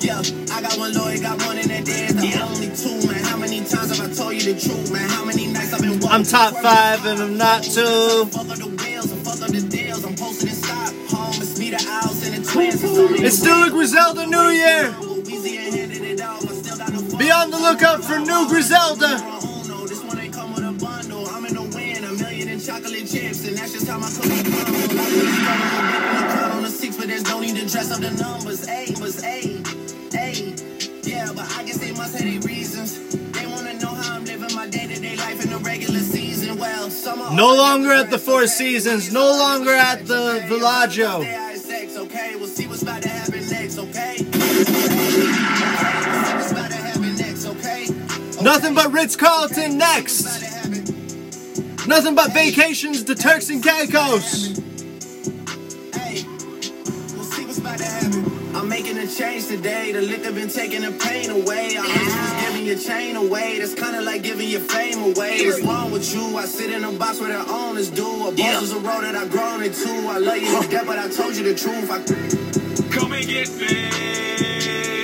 [0.01, 2.07] yeah, I got one lawyer, got one in that day.
[2.09, 3.25] The only two, man.
[3.25, 5.09] How many times have I told you the truth, man?
[5.11, 8.27] How many nights I've been I'm top five and I'm not two.
[8.27, 10.05] Fuck up the wheels and fuck up the deals.
[10.05, 11.35] I'm posted in stop home.
[11.43, 12.83] It's me, the owls, and the twins.
[12.83, 14.95] It's It's still a Griselda New Year.
[17.19, 19.39] Be on the lookout for new Griselda.
[22.61, 24.73] Chocolate chips, and that's just how my cookie crumble.
[24.73, 28.11] Like when you got on the six, but there's no need to dress up the
[28.11, 28.69] numbers.
[28.69, 29.63] A was A,
[30.15, 30.55] A.
[31.03, 32.99] Yeah, but I guess they must have their reasons.
[33.33, 36.59] They wanna know how I'm living my day-to-day life in the regular season.
[36.59, 37.31] Well, summer.
[37.35, 39.11] No longer at the Four Seasons.
[39.13, 41.25] No longer at the Villaggio.
[41.97, 42.35] Okay?
[42.37, 44.17] We'll see what's about to happen next, okay?
[44.21, 47.87] Okay, we'll see what's about to happen next, okay?
[48.43, 50.49] Nothing but Ritz Carlton next.
[51.91, 54.57] Nothing but vacations to Turks and Caicos.
[58.55, 59.91] I'm making a change today.
[59.91, 61.76] The liquor been taking the pain away.
[61.76, 63.59] I heard you was giving your chain away.
[63.59, 65.45] That's kind of like giving your fame away.
[65.45, 66.36] What's wrong with you?
[66.36, 68.28] I sit in a box where the owners do.
[68.28, 69.88] A boss is a road that I've grown into.
[69.88, 71.91] I love you to death, but I told you the truth.
[71.91, 74.99] I Come and get me.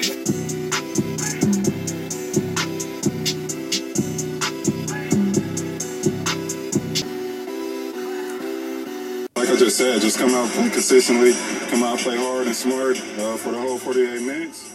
[9.46, 11.32] Like I just said, just come out consistently,
[11.70, 14.74] come out play hard and smart uh, for the whole 48 minutes.